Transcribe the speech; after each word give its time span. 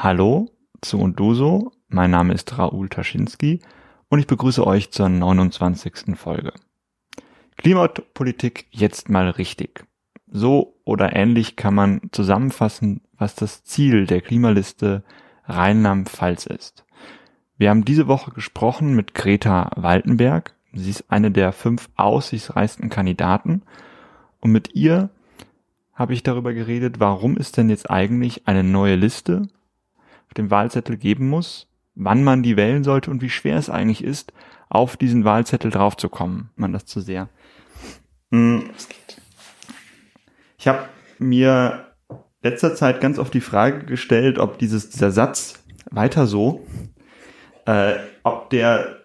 Hallo 0.00 0.48
zu 0.80 1.00
und 1.00 1.18
du 1.18 1.34
so. 1.34 1.72
Mein 1.88 2.12
Name 2.12 2.32
ist 2.32 2.56
Raoul 2.56 2.88
Taschinski 2.88 3.58
und 4.08 4.20
ich 4.20 4.28
begrüße 4.28 4.64
euch 4.64 4.92
zur 4.92 5.08
29. 5.08 6.16
Folge. 6.16 6.52
Klimapolitik 7.56 8.66
jetzt 8.70 9.08
mal 9.08 9.28
richtig. 9.28 9.84
So 10.28 10.76
oder 10.84 11.16
ähnlich 11.16 11.56
kann 11.56 11.74
man 11.74 12.00
zusammenfassen, 12.12 13.00
was 13.16 13.34
das 13.34 13.64
Ziel 13.64 14.06
der 14.06 14.20
Klimaliste 14.20 15.02
Rheinland-Pfalz 15.46 16.46
ist. 16.46 16.84
Wir 17.56 17.70
haben 17.70 17.84
diese 17.84 18.06
Woche 18.06 18.30
gesprochen 18.30 18.94
mit 18.94 19.14
Greta 19.14 19.72
Waltenberg. 19.74 20.54
Sie 20.72 20.90
ist 20.90 21.10
eine 21.10 21.32
der 21.32 21.50
fünf 21.50 21.88
aussichtsreichsten 21.96 22.88
Kandidaten. 22.88 23.62
Und 24.38 24.52
mit 24.52 24.76
ihr 24.76 25.10
habe 25.92 26.12
ich 26.14 26.22
darüber 26.22 26.54
geredet, 26.54 27.00
warum 27.00 27.36
es 27.36 27.50
denn 27.50 27.68
jetzt 27.68 27.90
eigentlich 27.90 28.46
eine 28.46 28.62
neue 28.62 28.94
Liste 28.94 29.48
auf 30.28 30.34
dem 30.34 30.50
Wahlzettel 30.50 30.96
geben 30.96 31.28
muss, 31.28 31.66
wann 31.94 32.22
man 32.22 32.42
die 32.42 32.56
wählen 32.56 32.84
sollte 32.84 33.10
und 33.10 33.22
wie 33.22 33.30
schwer 33.30 33.56
es 33.56 33.70
eigentlich 33.70 34.04
ist, 34.04 34.32
auf 34.68 34.96
diesen 34.96 35.24
Wahlzettel 35.24 35.70
draufzukommen, 35.70 36.50
man 36.54 36.72
das 36.72 36.86
zu 36.86 37.00
sehr. 37.00 37.28
Hm. 38.30 38.70
Ich 40.58 40.68
habe 40.68 40.88
mir 41.18 41.86
letzter 42.42 42.74
Zeit 42.74 43.00
ganz 43.00 43.18
oft 43.18 43.32
die 43.32 43.40
Frage 43.40 43.86
gestellt, 43.86 44.38
ob 44.38 44.58
dieses, 44.58 44.90
dieser 44.90 45.10
Satz 45.10 45.64
weiter 45.90 46.26
so, 46.26 46.66
äh, 47.64 47.94
ob 48.22 48.50
der 48.50 48.98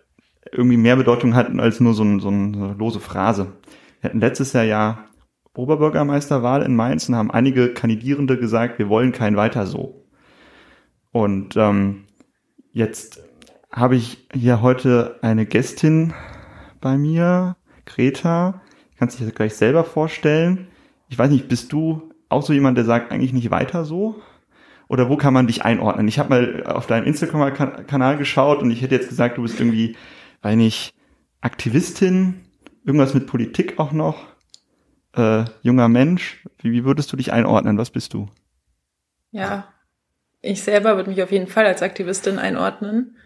irgendwie 0.51 0.77
mehr 0.77 0.97
Bedeutung 0.97 1.35
hat 1.35 1.47
als 1.57 1.79
nur 1.79 1.93
so, 1.93 2.03
ein, 2.03 2.19
so 2.19 2.27
eine 2.27 2.73
lose 2.73 2.99
Phrase. 2.99 3.53
Wir 4.01 4.09
hatten 4.09 4.19
letztes 4.19 4.53
Jahr 4.53 4.65
ja 4.65 5.05
Oberbürgermeisterwahl 5.55 6.63
in 6.63 6.75
Mainz 6.75 7.07
und 7.07 7.15
haben 7.15 7.31
einige 7.31 7.73
Kandidierende 7.73 8.37
gesagt, 8.37 8.79
wir 8.79 8.89
wollen 8.89 9.11
kein 9.11 9.35
weiter 9.35 9.65
so. 9.65 10.02
Und 11.13 11.55
ähm, 11.55 12.05
jetzt 12.73 13.21
habe 13.71 13.95
ich 13.95 14.27
hier 14.33 14.61
heute 14.61 15.19
eine 15.21 15.45
Gästin 15.45 16.13
bei 16.81 16.97
mir, 16.97 17.55
Greta. 17.85 18.61
Kannst 18.97 19.19
dich 19.19 19.33
gleich 19.33 19.53
selber 19.53 19.83
vorstellen. 19.83 20.67
Ich 21.09 21.17
weiß 21.17 21.29
nicht, 21.29 21.47
bist 21.47 21.71
du 21.71 22.09
auch 22.29 22.41
so 22.41 22.51
jemand, 22.51 22.77
der 22.77 22.85
sagt 22.85 23.11
eigentlich 23.11 23.31
nicht 23.31 23.51
weiter 23.51 23.85
so? 23.85 24.21
Oder 24.89 25.07
wo 25.07 25.15
kann 25.15 25.33
man 25.33 25.47
dich 25.47 25.63
einordnen? 25.63 26.07
Ich 26.07 26.17
habe 26.17 26.29
mal 26.29 26.63
auf 26.65 26.87
deinem 26.87 27.05
Instagram-Kanal 27.05 28.17
geschaut 28.17 28.61
und 28.61 28.71
ich 28.71 28.81
hätte 28.81 28.95
jetzt 28.95 29.09
gesagt, 29.09 29.37
du 29.37 29.43
bist 29.43 29.59
irgendwie, 29.59 29.95
weiß 30.41 30.55
nicht, 30.55 30.95
Aktivistin, 31.41 32.41
irgendwas 32.85 33.13
mit 33.13 33.27
Politik 33.27 33.77
auch 33.77 33.91
noch, 33.91 34.17
äh, 35.15 35.45
junger 35.61 35.89
Mensch. 35.89 36.47
Wie, 36.57 36.71
wie 36.71 36.85
würdest 36.85 37.13
du 37.13 37.17
dich 37.17 37.31
einordnen? 37.31 37.77
Was 37.77 37.91
bist 37.91 38.15
du? 38.15 38.29
Ja, 39.31 39.72
ich 40.43 40.61
selber 40.61 40.97
würde 40.97 41.09
mich 41.09 41.23
auf 41.23 41.31
jeden 41.31 41.47
Fall 41.47 41.65
als 41.65 41.81
Aktivistin 41.81 42.37
einordnen. 42.37 43.17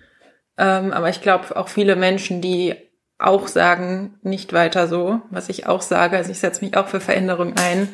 Ähm, 0.57 0.93
aber 0.93 1.09
ich 1.09 1.21
glaube 1.21 1.57
auch 1.57 1.67
viele 1.67 1.95
Menschen, 1.95 2.41
die 2.41 2.75
auch 3.17 3.47
sagen, 3.47 4.19
nicht 4.21 4.53
weiter 4.53 4.87
so, 4.87 5.21
was 5.31 5.49
ich 5.49 5.65
auch 5.65 5.81
sage, 5.81 6.15
also 6.15 6.31
ich 6.31 6.39
setze 6.39 6.63
mich 6.63 6.77
auch 6.77 6.87
für 6.87 6.99
Veränderung 6.99 7.55
ein, 7.57 7.89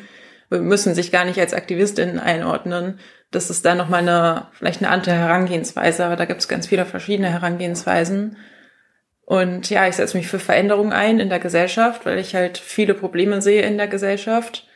müssen 0.50 0.94
sich 0.94 1.10
gar 1.10 1.24
nicht 1.24 1.40
als 1.40 1.54
Aktivistin 1.54 2.18
einordnen. 2.18 3.00
Das 3.30 3.48
ist 3.48 3.64
da 3.64 3.74
nochmal 3.74 4.02
eine, 4.02 4.48
vielleicht 4.52 4.82
eine 4.82 4.90
andere 4.90 5.14
Herangehensweise, 5.14 6.04
aber 6.04 6.16
da 6.16 6.26
gibt 6.26 6.40
es 6.40 6.48
ganz 6.48 6.66
viele 6.66 6.84
verschiedene 6.84 7.30
Herangehensweisen. 7.30 8.36
Und 9.24 9.70
ja, 9.70 9.88
ich 9.88 9.96
setze 9.96 10.18
mich 10.18 10.28
für 10.28 10.38
Veränderung 10.38 10.92
ein 10.92 11.18
in 11.18 11.30
der 11.30 11.38
Gesellschaft, 11.38 12.04
weil 12.04 12.18
ich 12.18 12.34
halt 12.34 12.58
viele 12.58 12.92
Probleme 12.92 13.40
sehe 13.40 13.62
in 13.62 13.78
der 13.78 13.88
Gesellschaft, 13.88 14.68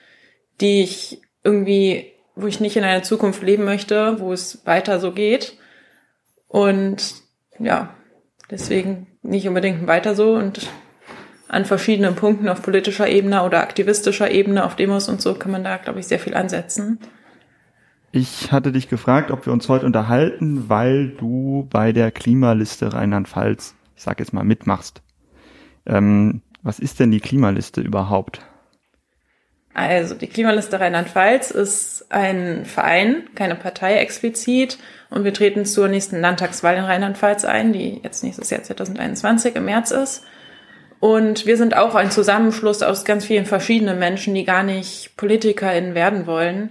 die 0.62 0.82
ich 0.82 1.20
irgendwie 1.44 2.17
wo 2.40 2.46
ich 2.46 2.60
nicht 2.60 2.76
in 2.76 2.84
einer 2.84 3.02
Zukunft 3.02 3.42
leben 3.42 3.64
möchte, 3.64 4.20
wo 4.20 4.32
es 4.32 4.64
weiter 4.64 5.00
so 5.00 5.12
geht. 5.12 5.58
Und 6.46 7.14
ja, 7.58 7.94
deswegen 8.50 9.08
nicht 9.22 9.48
unbedingt 9.48 9.86
weiter 9.86 10.14
so 10.14 10.34
und 10.34 10.68
an 11.48 11.64
verschiedenen 11.64 12.14
Punkten 12.14 12.48
auf 12.48 12.62
politischer 12.62 13.08
Ebene 13.08 13.42
oder 13.42 13.60
aktivistischer 13.60 14.30
Ebene, 14.30 14.64
auf 14.64 14.76
Demos 14.76 15.08
und 15.08 15.20
so 15.20 15.34
kann 15.34 15.50
man 15.50 15.64
da, 15.64 15.78
glaube 15.78 15.98
ich, 15.98 16.06
sehr 16.06 16.18
viel 16.18 16.34
ansetzen. 16.34 17.00
Ich 18.12 18.52
hatte 18.52 18.72
dich 18.72 18.88
gefragt, 18.88 19.30
ob 19.30 19.44
wir 19.44 19.52
uns 19.52 19.68
heute 19.68 19.84
unterhalten, 19.84 20.68
weil 20.68 21.10
du 21.10 21.66
bei 21.70 21.92
der 21.92 22.10
Klimaliste 22.10 22.92
Rheinland-Pfalz, 22.92 23.74
ich 23.96 24.02
sag 24.02 24.20
jetzt 24.20 24.32
mal, 24.32 24.44
mitmachst. 24.44 25.02
Ähm, 25.86 26.42
was 26.62 26.78
ist 26.78 27.00
denn 27.00 27.10
die 27.10 27.20
Klimaliste 27.20 27.80
überhaupt? 27.80 28.40
Also 29.74 30.14
die 30.14 30.26
Klimaliste 30.26 30.80
Rheinland-Pfalz 30.80 31.50
ist 31.50 32.06
ein 32.10 32.64
Verein, 32.64 33.28
keine 33.34 33.54
Partei 33.54 33.98
explizit. 33.98 34.78
Und 35.10 35.24
wir 35.24 35.32
treten 35.32 35.64
zur 35.64 35.88
nächsten 35.88 36.20
Landtagswahl 36.20 36.76
in 36.76 36.84
Rheinland-Pfalz 36.84 37.44
ein, 37.44 37.72
die 37.72 38.00
jetzt 38.02 38.24
nächstes 38.24 38.50
Jahr 38.50 38.62
2021 38.62 39.56
im 39.56 39.64
März 39.66 39.90
ist. 39.90 40.24
Und 41.00 41.46
wir 41.46 41.56
sind 41.56 41.76
auch 41.76 41.94
ein 41.94 42.10
Zusammenschluss 42.10 42.82
aus 42.82 43.04
ganz 43.04 43.24
vielen 43.24 43.46
verschiedenen 43.46 43.98
Menschen, 43.98 44.34
die 44.34 44.44
gar 44.44 44.64
nicht 44.64 45.16
PolitikerInnen 45.16 45.94
werden 45.94 46.26
wollen, 46.26 46.70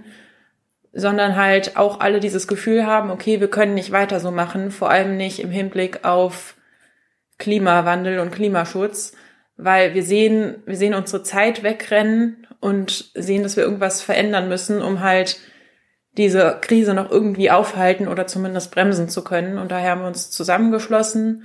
sondern 0.92 1.36
halt 1.36 1.76
auch 1.76 2.00
alle 2.00 2.20
dieses 2.20 2.46
Gefühl 2.46 2.84
haben, 2.84 3.10
okay, 3.10 3.40
wir 3.40 3.48
können 3.48 3.74
nicht 3.74 3.90
weiter 3.90 4.20
so 4.20 4.30
machen, 4.30 4.70
vor 4.70 4.90
allem 4.90 5.16
nicht 5.16 5.40
im 5.40 5.50
Hinblick 5.50 6.04
auf 6.04 6.56
Klimawandel 7.38 8.18
und 8.18 8.32
Klimaschutz, 8.32 9.12
weil 9.56 9.94
wir 9.94 10.02
sehen, 10.02 10.62
wir 10.66 10.76
sehen 10.76 10.94
unsere 10.94 11.22
Zeit 11.22 11.62
wegrennen 11.62 12.47
und 12.60 13.10
sehen, 13.14 13.42
dass 13.42 13.56
wir 13.56 13.64
irgendwas 13.64 14.02
verändern 14.02 14.48
müssen, 14.48 14.82
um 14.82 15.00
halt 15.00 15.38
diese 16.16 16.58
Krise 16.60 16.94
noch 16.94 17.10
irgendwie 17.10 17.50
aufhalten 17.50 18.08
oder 18.08 18.26
zumindest 18.26 18.72
bremsen 18.72 19.08
zu 19.08 19.22
können. 19.22 19.58
Und 19.58 19.70
daher 19.70 19.92
haben 19.92 20.00
wir 20.00 20.08
uns 20.08 20.30
zusammengeschlossen 20.30 21.44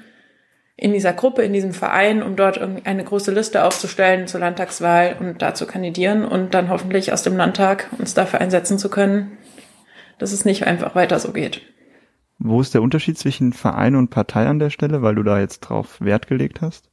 in 0.76 0.92
dieser 0.92 1.14
Gruppe, 1.14 1.44
in 1.44 1.54
diesem 1.54 1.74
Verein, 1.74 2.24
um 2.24 2.36
dort 2.36 2.58
eine 2.58 3.04
große 3.04 3.32
Liste 3.32 3.64
aufzustellen 3.64 4.28
zur 4.28 4.40
Landtagswahl 4.40 5.16
und 5.20 5.42
da 5.42 5.54
zu 5.54 5.68
kandidieren 5.68 6.26
und 6.26 6.56
dann 6.56 6.70
hoffentlich 6.70 7.14
aus 7.14 7.22
dem 7.22 7.38
Landtag 7.38 7.90
uns 8.00 8.16
dafür 8.16 8.42
einsetzen 8.42 8.80
zu 8.80 8.90
können, 8.90 9.38
dass 10.18 10.32
es 10.32 10.46
nicht 10.46 10.66
einfach 10.66 10.96
weiter 10.96 11.20
so 11.20 11.32
geht. 11.32 11.62
Wo 12.40 12.60
ist 12.60 12.74
der 12.74 12.82
Unterschied 12.82 13.20
zwischen 13.20 13.54
Verein 13.54 13.96
und 13.96 14.10
Partei 14.10 14.48
an 14.48 14.58
der 14.58 14.72
Stelle, 14.72 15.04
weil 15.04 15.16
du 15.16 15.24
da 15.24 15.40
jetzt 15.40 15.62
drauf 15.62 16.02
Wert 16.02 16.28
gelegt 16.28 16.62
hast? 16.62 16.90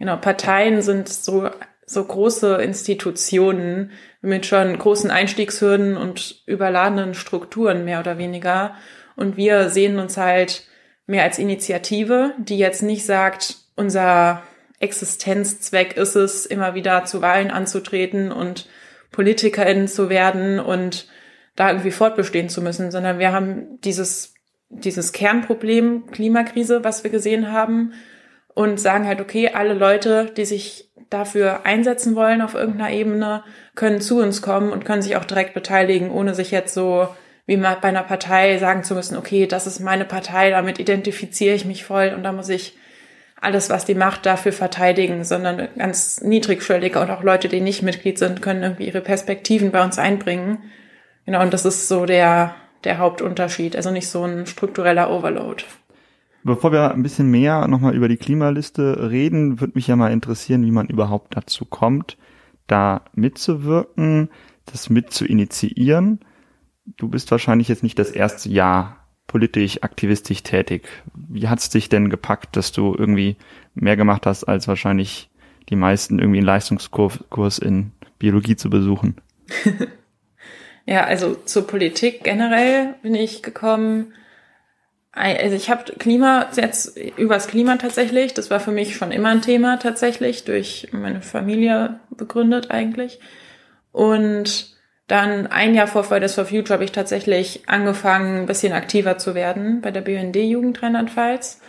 Genau, 0.00 0.16
Parteien 0.16 0.82
sind 0.82 1.08
so 1.08 1.48
so 1.88 2.04
große 2.04 2.56
Institutionen 2.56 3.92
mit 4.20 4.44
schon 4.44 4.78
großen 4.78 5.10
Einstiegshürden 5.10 5.96
und 5.96 6.42
überladenen 6.46 7.14
Strukturen 7.14 7.84
mehr 7.84 8.00
oder 8.00 8.18
weniger. 8.18 8.74
Und 9.16 9.36
wir 9.38 9.70
sehen 9.70 9.98
uns 9.98 10.18
halt 10.18 10.66
mehr 11.06 11.24
als 11.24 11.38
Initiative, 11.38 12.34
die 12.38 12.58
jetzt 12.58 12.82
nicht 12.82 13.06
sagt, 13.06 13.56
unser 13.74 14.42
Existenzzweck 14.80 15.96
ist 15.96 16.14
es, 16.14 16.44
immer 16.44 16.74
wieder 16.74 17.04
zu 17.06 17.22
Wahlen 17.22 17.50
anzutreten 17.50 18.32
und 18.32 18.68
Politikerin 19.10 19.88
zu 19.88 20.10
werden 20.10 20.60
und 20.60 21.08
da 21.56 21.70
irgendwie 21.70 21.90
fortbestehen 21.90 22.50
zu 22.50 22.60
müssen, 22.60 22.90
sondern 22.90 23.18
wir 23.18 23.32
haben 23.32 23.80
dieses, 23.80 24.34
dieses 24.68 25.12
Kernproblem 25.12 26.06
Klimakrise, 26.10 26.84
was 26.84 27.02
wir 27.02 27.10
gesehen 27.10 27.50
haben 27.50 27.94
und 28.54 28.78
sagen 28.78 29.06
halt, 29.06 29.20
okay, 29.20 29.50
alle 29.54 29.74
Leute, 29.74 30.32
die 30.36 30.44
sich 30.44 30.87
dafür 31.10 31.64
einsetzen 31.64 32.14
wollen 32.14 32.42
auf 32.42 32.54
irgendeiner 32.54 32.90
Ebene, 32.90 33.42
können 33.74 34.00
zu 34.00 34.20
uns 34.20 34.42
kommen 34.42 34.72
und 34.72 34.84
können 34.84 35.02
sich 35.02 35.16
auch 35.16 35.24
direkt 35.24 35.54
beteiligen, 35.54 36.10
ohne 36.10 36.34
sich 36.34 36.50
jetzt 36.50 36.74
so 36.74 37.08
wie 37.46 37.56
bei 37.56 37.82
einer 37.82 38.02
Partei 38.02 38.58
sagen 38.58 38.84
zu 38.84 38.94
müssen, 38.94 39.16
okay, 39.16 39.46
das 39.46 39.66
ist 39.66 39.80
meine 39.80 40.04
Partei, 40.04 40.50
damit 40.50 40.78
identifiziere 40.78 41.54
ich 41.54 41.64
mich 41.64 41.82
voll 41.82 42.12
und 42.14 42.22
da 42.22 42.30
muss 42.30 42.50
ich 42.50 42.76
alles, 43.40 43.70
was 43.70 43.86
die 43.86 43.94
macht, 43.94 44.26
dafür 44.26 44.52
verteidigen, 44.52 45.24
sondern 45.24 45.68
ganz 45.78 46.20
niedrigschwellige 46.20 47.00
und 47.00 47.10
auch 47.10 47.22
Leute, 47.22 47.48
die 47.48 47.60
nicht 47.60 47.82
Mitglied 47.82 48.18
sind, 48.18 48.42
können 48.42 48.62
irgendwie 48.62 48.86
ihre 48.86 49.00
Perspektiven 49.00 49.70
bei 49.70 49.82
uns 49.82 49.98
einbringen. 49.98 50.58
Genau, 51.24 51.40
und 51.40 51.54
das 51.54 51.64
ist 51.64 51.88
so 51.88 52.04
der, 52.04 52.54
der 52.84 52.98
Hauptunterschied, 52.98 53.76
also 53.76 53.90
nicht 53.90 54.08
so 54.08 54.24
ein 54.24 54.46
struktureller 54.46 55.10
Overload. 55.10 55.64
Bevor 56.48 56.72
wir 56.72 56.92
ein 56.92 57.02
bisschen 57.02 57.30
mehr 57.30 57.68
nochmal 57.68 57.94
über 57.94 58.08
die 58.08 58.16
Klimaliste 58.16 59.10
reden, 59.10 59.60
würde 59.60 59.74
mich 59.74 59.86
ja 59.86 59.96
mal 59.96 60.10
interessieren, 60.10 60.64
wie 60.64 60.70
man 60.70 60.86
überhaupt 60.86 61.36
dazu 61.36 61.66
kommt, 61.66 62.16
da 62.66 63.02
mitzuwirken, 63.12 64.30
das 64.64 64.88
mit 64.88 65.12
zu 65.12 65.26
initiieren. 65.26 66.20
Du 66.96 67.08
bist 67.08 67.30
wahrscheinlich 67.32 67.68
jetzt 67.68 67.82
nicht 67.82 67.98
das 67.98 68.10
erste 68.10 68.48
Jahr 68.48 68.96
politisch, 69.26 69.82
aktivistisch 69.82 70.42
tätig. 70.42 70.88
Wie 71.14 71.48
hat's 71.48 71.68
dich 71.68 71.90
denn 71.90 72.08
gepackt, 72.08 72.56
dass 72.56 72.72
du 72.72 72.94
irgendwie 72.96 73.36
mehr 73.74 73.98
gemacht 73.98 74.24
hast, 74.24 74.44
als 74.44 74.68
wahrscheinlich 74.68 75.28
die 75.68 75.76
meisten 75.76 76.18
irgendwie 76.18 76.38
einen 76.38 76.46
Leistungskurs 76.46 77.58
in 77.58 77.92
Biologie 78.18 78.56
zu 78.56 78.70
besuchen? 78.70 79.16
ja, 80.86 81.04
also 81.04 81.34
zur 81.34 81.66
Politik 81.66 82.24
generell 82.24 82.94
bin 83.02 83.14
ich 83.14 83.42
gekommen 83.42 84.14
also 85.18 85.56
ich 85.56 85.68
habe 85.70 85.92
Klima 85.98 86.48
jetzt 86.54 86.96
übers 87.16 87.48
Klima 87.48 87.76
tatsächlich, 87.76 88.34
das 88.34 88.50
war 88.50 88.60
für 88.60 88.70
mich 88.70 88.96
schon 88.96 89.12
immer 89.12 89.30
ein 89.30 89.42
Thema 89.42 89.78
tatsächlich, 89.78 90.44
durch 90.44 90.88
meine 90.92 91.20
Familie 91.22 92.00
begründet 92.10 92.70
eigentlich. 92.70 93.20
Und 93.92 94.76
Dann 95.08 95.46
ein 95.46 95.74
Jahr 95.74 95.86
vor 95.86 96.04
Fridays 96.04 96.34
for 96.34 96.44
Future 96.44 96.74
habe 96.74 96.84
ich 96.84 96.92
tatsächlich 96.92 97.62
angefangen, 97.66 98.40
ein 98.42 98.46
bisschen 98.46 98.74
aktiver 98.74 99.16
zu 99.16 99.34
werden 99.34 99.80
bei 99.80 99.90
der 99.90 100.02
BND-Jugend 100.02 100.82
Rheinland-Pfalz. 100.82 101.60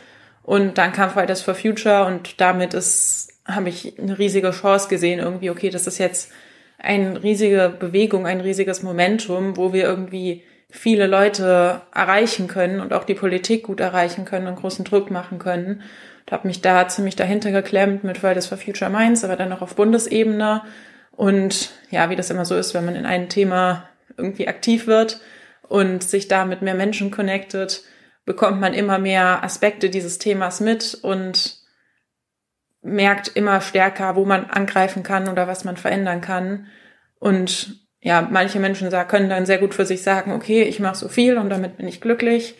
Und 0.44 0.78
dann 0.78 0.92
kam 0.92 1.10
Fridays 1.10 1.42
for 1.42 1.56
Future 1.56 2.06
und 2.06 2.42
damit 2.42 2.74
ist, 2.74 3.30
habe 3.46 3.70
ich 3.70 3.98
eine 3.98 4.20
riesige 4.20 4.52
Chance 4.52 4.90
gesehen, 4.90 5.20
irgendwie, 5.20 5.50
okay, 5.50 5.70
das 5.70 5.88
ist 5.88 6.00
jetzt 6.00 6.32
eine 6.78 7.24
riesige 7.24 7.74
Bewegung, 7.80 8.26
ein 8.28 8.42
riesiges 8.42 8.84
Momentum, 8.84 9.56
wo 9.56 9.72
wir 9.72 9.84
irgendwie 9.84 10.44
viele 10.70 11.08
Leute 11.08 11.82
erreichen 11.94 12.48
können 12.48 12.80
und 12.80 12.94
auch 12.94 13.04
die 13.04 13.16
Politik 13.16 13.64
gut 13.64 13.80
erreichen 13.80 14.26
können 14.26 14.48
und 14.48 14.56
großen 14.56 14.86
Druck 14.86 15.10
machen 15.10 15.40
können. 15.40 15.82
Ich 16.26 16.32
habe 16.32 16.48
mich 16.48 16.62
da 16.62 16.88
ziemlich 16.88 17.16
dahinter 17.16 17.52
geklemmt 17.52 18.04
mit 18.04 18.20
Fridays 18.20 18.46
for 18.46 18.58
Future 18.58 18.92
Mainz, 18.92 19.24
aber 19.24 19.36
dann 19.36 19.52
auch 19.52 19.62
auf 19.62 19.76
Bundesebene 19.76 20.62
und 21.12 21.72
ja, 21.90 22.10
wie 22.10 22.16
das 22.16 22.30
immer 22.30 22.46
so 22.46 22.56
ist, 22.56 22.74
wenn 22.74 22.86
man 22.86 22.96
in 22.96 23.06
einem 23.06 23.30
Thema 23.30 23.90
irgendwie 24.16 24.48
aktiv 24.48 24.88
wird 24.88 25.20
und 25.68 26.04
sich 26.04 26.28
da 26.28 26.46
mit 26.46 26.62
mehr 26.62 26.76
Menschen 26.76 27.12
connected, 27.12 27.84
bekommt 28.26 28.62
man 28.62 28.74
immer 28.74 29.00
mehr 29.00 29.44
Aspekte 29.44 29.90
dieses 29.90 30.20
Themas 30.20 30.60
mit 30.60 30.98
und 31.02 31.58
merkt 32.82 33.30
immer 33.30 33.60
stärker, 33.60 34.16
wo 34.16 34.24
man 34.24 34.46
angreifen 34.46 35.04
kann 35.04 35.28
oder 35.28 35.48
was 35.48 35.64
man 35.64 35.78
verändern 35.78 36.22
kann. 36.22 36.68
Und 37.20 37.89
ja, 38.02 38.28
manche 38.30 38.60
Menschen 38.60 38.90
können 39.08 39.30
dann 39.30 39.46
sehr 39.46 39.58
gut 39.58 39.74
für 39.74 39.86
sich 39.86 40.04
sagen, 40.04 40.32
okay, 40.32 40.64
ich 40.64 40.80
mache 40.80 40.96
so 40.96 41.10
viel 41.10 41.38
und 41.38 41.50
damit 41.50 41.78
bin 41.78 41.88
ich 41.88 42.02
glücklich. 42.02 42.56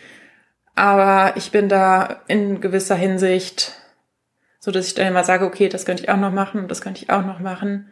Aber 0.74 1.36
ich 1.36 1.50
bin 1.50 1.68
da 1.68 2.22
in 2.26 2.60
gewisser 2.60 2.94
Hinsicht 2.94 3.72
so, 4.58 4.70
dass 4.70 4.86
ich 4.86 4.94
dann 4.94 5.06
immer 5.06 5.24
sage, 5.24 5.46
okay, 5.46 5.68
das 5.68 5.86
könnte 5.86 6.02
ich 6.02 6.10
auch 6.10 6.18
noch 6.18 6.32
machen 6.32 6.60
und 6.60 6.70
das 6.70 6.82
könnte 6.82 7.02
ich 7.02 7.10
auch 7.10 7.24
noch 7.24 7.40
machen 7.40 7.90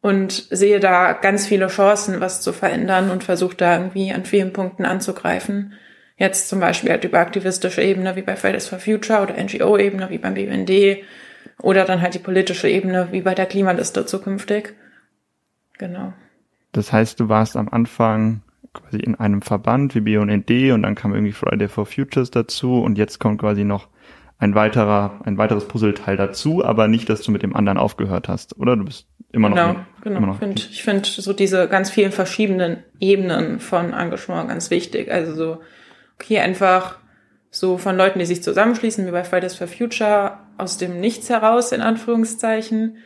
und 0.00 0.48
sehe 0.50 0.80
da 0.80 1.14
ganz 1.14 1.46
viele 1.46 1.68
Chancen, 1.68 2.20
was 2.20 2.42
zu 2.42 2.52
verändern 2.52 3.10
und 3.10 3.24
versuche 3.24 3.56
da 3.56 3.78
irgendwie 3.78 4.12
an 4.12 4.26
vielen 4.26 4.52
Punkten 4.52 4.84
anzugreifen. 4.84 5.72
Jetzt 6.16 6.50
zum 6.50 6.60
Beispiel 6.60 6.90
halt 6.90 7.04
über 7.04 7.20
aktivistische 7.20 7.80
Ebene 7.80 8.14
wie 8.14 8.20
bei 8.22 8.36
Fridays 8.36 8.68
for 8.68 8.78
Future 8.78 9.22
oder 9.22 9.42
NGO-Ebene 9.42 10.10
wie 10.10 10.18
beim 10.18 10.34
BUND 10.34 10.70
oder 11.62 11.84
dann 11.84 12.02
halt 12.02 12.12
die 12.12 12.18
politische 12.18 12.68
Ebene 12.68 13.08
wie 13.12 13.22
bei 13.22 13.34
der 13.34 13.46
Klimaliste 13.46 14.04
zukünftig. 14.04 14.74
Genau. 15.78 16.12
Das 16.74 16.92
heißt, 16.92 17.20
du 17.20 17.28
warst 17.28 17.56
am 17.56 17.68
Anfang 17.68 18.42
quasi 18.74 18.98
in 18.98 19.14
einem 19.14 19.42
Verband 19.42 19.94
wie 19.94 20.00
BUND 20.00 20.50
und 20.50 20.82
dann 20.82 20.94
kam 20.94 21.14
irgendwie 21.14 21.32
Friday 21.32 21.68
for 21.68 21.86
Futures 21.86 22.30
dazu 22.30 22.82
und 22.82 22.98
jetzt 22.98 23.20
kommt 23.20 23.40
quasi 23.40 23.64
noch 23.64 23.88
ein 24.38 24.56
weiterer, 24.56 25.20
ein 25.24 25.38
weiteres 25.38 25.68
Puzzleteil 25.68 26.16
dazu, 26.16 26.64
aber 26.64 26.88
nicht, 26.88 27.08
dass 27.08 27.22
du 27.22 27.30
mit 27.30 27.42
dem 27.44 27.54
anderen 27.54 27.78
aufgehört 27.78 28.28
hast, 28.28 28.58
oder? 28.58 28.76
Du 28.76 28.84
bist 28.84 29.06
immer 29.30 29.48
noch. 29.48 29.56
Genau, 29.56 29.76
genau. 30.02 30.16
Immer 30.18 30.26
noch 30.26 30.38
find, 30.40 30.68
ich 30.70 30.82
finde 30.82 31.08
so 31.08 31.32
diese 31.32 31.68
ganz 31.68 31.90
vielen 31.90 32.10
verschiedenen 32.10 32.82
Ebenen 32.98 33.60
von 33.60 33.92
Engagement 33.92 34.48
ganz 34.48 34.70
wichtig. 34.70 35.10
Also 35.10 35.34
so, 35.34 35.60
okay, 36.16 36.40
einfach 36.40 36.98
so 37.50 37.78
von 37.78 37.96
Leuten, 37.96 38.18
die 38.18 38.26
sich 38.26 38.42
zusammenschließen, 38.42 39.06
wie 39.06 39.12
bei 39.12 39.22
Fridays 39.22 39.54
for 39.54 39.68
Future, 39.68 40.38
aus 40.58 40.76
dem 40.76 40.98
Nichts 40.98 41.30
heraus, 41.30 41.70
in 41.70 41.80
Anführungszeichen. 41.80 42.96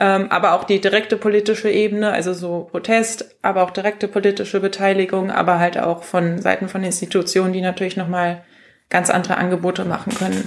Ähm, 0.00 0.30
aber 0.30 0.52
auch 0.52 0.64
die 0.64 0.80
direkte 0.80 1.16
politische 1.16 1.70
Ebene, 1.70 2.12
also 2.12 2.32
so 2.32 2.68
Protest, 2.70 3.36
aber 3.42 3.62
auch 3.64 3.70
direkte 3.70 4.06
politische 4.06 4.60
Beteiligung, 4.60 5.30
aber 5.30 5.58
halt 5.58 5.76
auch 5.76 6.04
von 6.04 6.40
Seiten 6.40 6.68
von 6.68 6.84
Institutionen, 6.84 7.52
die 7.52 7.60
natürlich 7.60 7.96
nochmal 7.96 8.44
ganz 8.90 9.10
andere 9.10 9.38
Angebote 9.38 9.84
machen 9.84 10.14
können, 10.14 10.44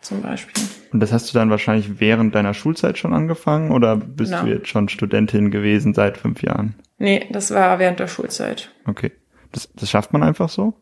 zum 0.00 0.22
Beispiel. 0.22 0.62
Und 0.92 1.00
das 1.00 1.12
hast 1.12 1.28
du 1.28 1.38
dann 1.38 1.50
wahrscheinlich 1.50 2.00
während 2.00 2.34
deiner 2.34 2.54
Schulzeit 2.54 2.96
schon 2.96 3.12
angefangen 3.12 3.70
oder 3.70 3.96
bist 3.96 4.32
genau. 4.32 4.44
du 4.44 4.50
jetzt 4.50 4.68
schon 4.68 4.88
Studentin 4.88 5.50
gewesen 5.50 5.92
seit 5.92 6.16
fünf 6.16 6.42
Jahren? 6.42 6.74
Nee, 6.96 7.26
das 7.30 7.50
war 7.52 7.78
während 7.78 8.00
der 8.00 8.08
Schulzeit. 8.08 8.70
Okay. 8.86 9.12
Das, 9.52 9.68
das 9.74 9.90
schafft 9.90 10.12
man 10.12 10.22
einfach 10.22 10.48
so? 10.48 10.74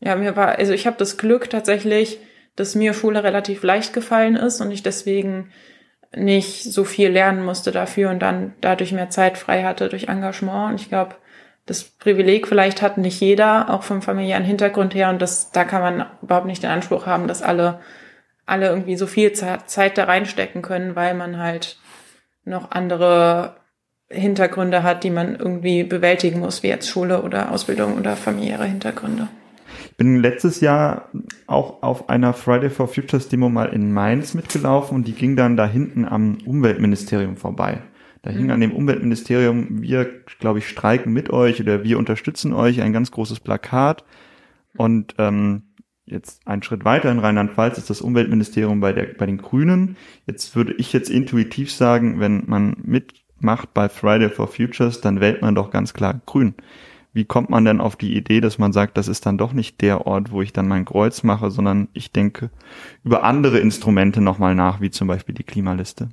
Ja, 0.00 0.16
mir 0.16 0.36
war, 0.36 0.58
also 0.58 0.72
ich 0.72 0.86
habe 0.86 0.96
das 0.98 1.16
Glück 1.16 1.48
tatsächlich, 1.48 2.18
dass 2.56 2.74
mir 2.74 2.92
Schule 2.92 3.24
relativ 3.24 3.62
leicht 3.62 3.94
gefallen 3.94 4.36
ist 4.36 4.60
und 4.60 4.70
ich 4.70 4.82
deswegen 4.82 5.50
nicht 6.14 6.64
so 6.64 6.84
viel 6.84 7.10
lernen 7.10 7.44
musste 7.44 7.72
dafür 7.72 8.10
und 8.10 8.20
dann 8.20 8.54
dadurch 8.60 8.92
mehr 8.92 9.10
Zeit 9.10 9.38
frei 9.38 9.64
hatte 9.64 9.88
durch 9.88 10.08
Engagement. 10.08 10.72
Und 10.72 10.80
ich 10.80 10.88
glaube, 10.88 11.14
das 11.66 11.84
Privileg 11.84 12.48
vielleicht 12.48 12.82
hat 12.82 12.98
nicht 12.98 13.20
jeder, 13.20 13.70
auch 13.70 13.82
vom 13.82 14.02
familiären 14.02 14.44
Hintergrund 14.44 14.94
her. 14.94 15.10
Und 15.10 15.22
das, 15.22 15.52
da 15.52 15.64
kann 15.64 15.80
man 15.80 16.06
überhaupt 16.22 16.46
nicht 16.46 16.62
den 16.62 16.70
Anspruch 16.70 17.06
haben, 17.06 17.28
dass 17.28 17.42
alle 17.42 17.80
alle 18.46 18.68
irgendwie 18.68 18.96
so 18.96 19.06
viel 19.06 19.32
Zeit 19.32 19.98
da 19.98 20.04
reinstecken 20.04 20.62
können, 20.62 20.96
weil 20.96 21.14
man 21.14 21.38
halt 21.38 21.78
noch 22.44 22.70
andere 22.70 23.56
Hintergründe 24.10 24.82
hat, 24.82 25.04
die 25.04 25.10
man 25.10 25.36
irgendwie 25.36 25.84
bewältigen 25.84 26.40
muss, 26.40 26.62
wie 26.62 26.68
jetzt 26.68 26.88
Schule 26.88 27.22
oder 27.22 27.50
Ausbildung 27.50 27.98
oder 27.98 28.16
familiäre 28.16 28.64
Hintergründe. 28.64 29.28
Ich 30.02 30.04
bin 30.04 30.20
letztes 30.20 30.60
Jahr 30.60 31.10
auch 31.46 31.84
auf 31.84 32.08
einer 32.08 32.32
Friday 32.32 32.70
for 32.70 32.88
Futures 32.88 33.28
Demo 33.28 33.48
mal 33.48 33.66
in 33.66 33.92
Mainz 33.92 34.34
mitgelaufen 34.34 34.96
und 34.96 35.06
die 35.06 35.12
ging 35.12 35.36
dann 35.36 35.56
da 35.56 35.64
hinten 35.64 36.04
am 36.04 36.38
Umweltministerium 36.44 37.36
vorbei. 37.36 37.82
Da 38.22 38.30
hing 38.30 38.46
mhm. 38.46 38.50
an 38.50 38.60
dem 38.60 38.72
Umweltministerium, 38.72 39.80
wir, 39.80 40.10
glaube 40.40 40.58
ich, 40.58 40.66
streiken 40.66 41.12
mit 41.12 41.30
euch 41.30 41.60
oder 41.60 41.84
wir 41.84 41.98
unterstützen 41.98 42.52
euch, 42.52 42.82
ein 42.82 42.92
ganz 42.92 43.12
großes 43.12 43.38
Plakat. 43.38 44.04
Und 44.76 45.14
ähm, 45.18 45.68
Jetzt 46.04 46.44
ein 46.48 46.64
Schritt 46.64 46.84
weiter 46.84 47.12
in 47.12 47.20
Rheinland-Pfalz 47.20 47.78
ist 47.78 47.88
das 47.88 48.00
Umweltministerium 48.00 48.80
bei, 48.80 48.92
der, 48.92 49.04
bei 49.04 49.26
den 49.26 49.38
Grünen. 49.38 49.96
Jetzt 50.26 50.56
würde 50.56 50.74
ich 50.78 50.92
jetzt 50.92 51.10
intuitiv 51.10 51.72
sagen, 51.72 52.18
wenn 52.18 52.42
man 52.48 52.74
mitmacht 52.82 53.72
bei 53.72 53.88
Friday 53.88 54.30
for 54.30 54.48
Futures, 54.48 55.00
dann 55.00 55.20
wählt 55.20 55.42
man 55.42 55.54
doch 55.54 55.70
ganz 55.70 55.94
klar 55.94 56.20
Grün. 56.26 56.56
Wie 57.12 57.24
kommt 57.24 57.50
man 57.50 57.64
denn 57.64 57.80
auf 57.80 57.96
die 57.96 58.16
Idee, 58.16 58.40
dass 58.40 58.58
man 58.58 58.72
sagt, 58.72 58.96
das 58.96 59.06
ist 59.06 59.26
dann 59.26 59.36
doch 59.36 59.52
nicht 59.52 59.82
der 59.82 60.06
Ort, 60.06 60.30
wo 60.30 60.40
ich 60.40 60.52
dann 60.52 60.66
mein 60.66 60.86
Kreuz 60.86 61.22
mache, 61.22 61.50
sondern 61.50 61.88
ich 61.92 62.10
denke 62.10 62.50
über 63.04 63.22
andere 63.22 63.58
Instrumente 63.58 64.20
nochmal 64.20 64.54
nach, 64.54 64.80
wie 64.80 64.90
zum 64.90 65.08
Beispiel 65.08 65.34
die 65.34 65.44
Klimaliste? 65.44 66.08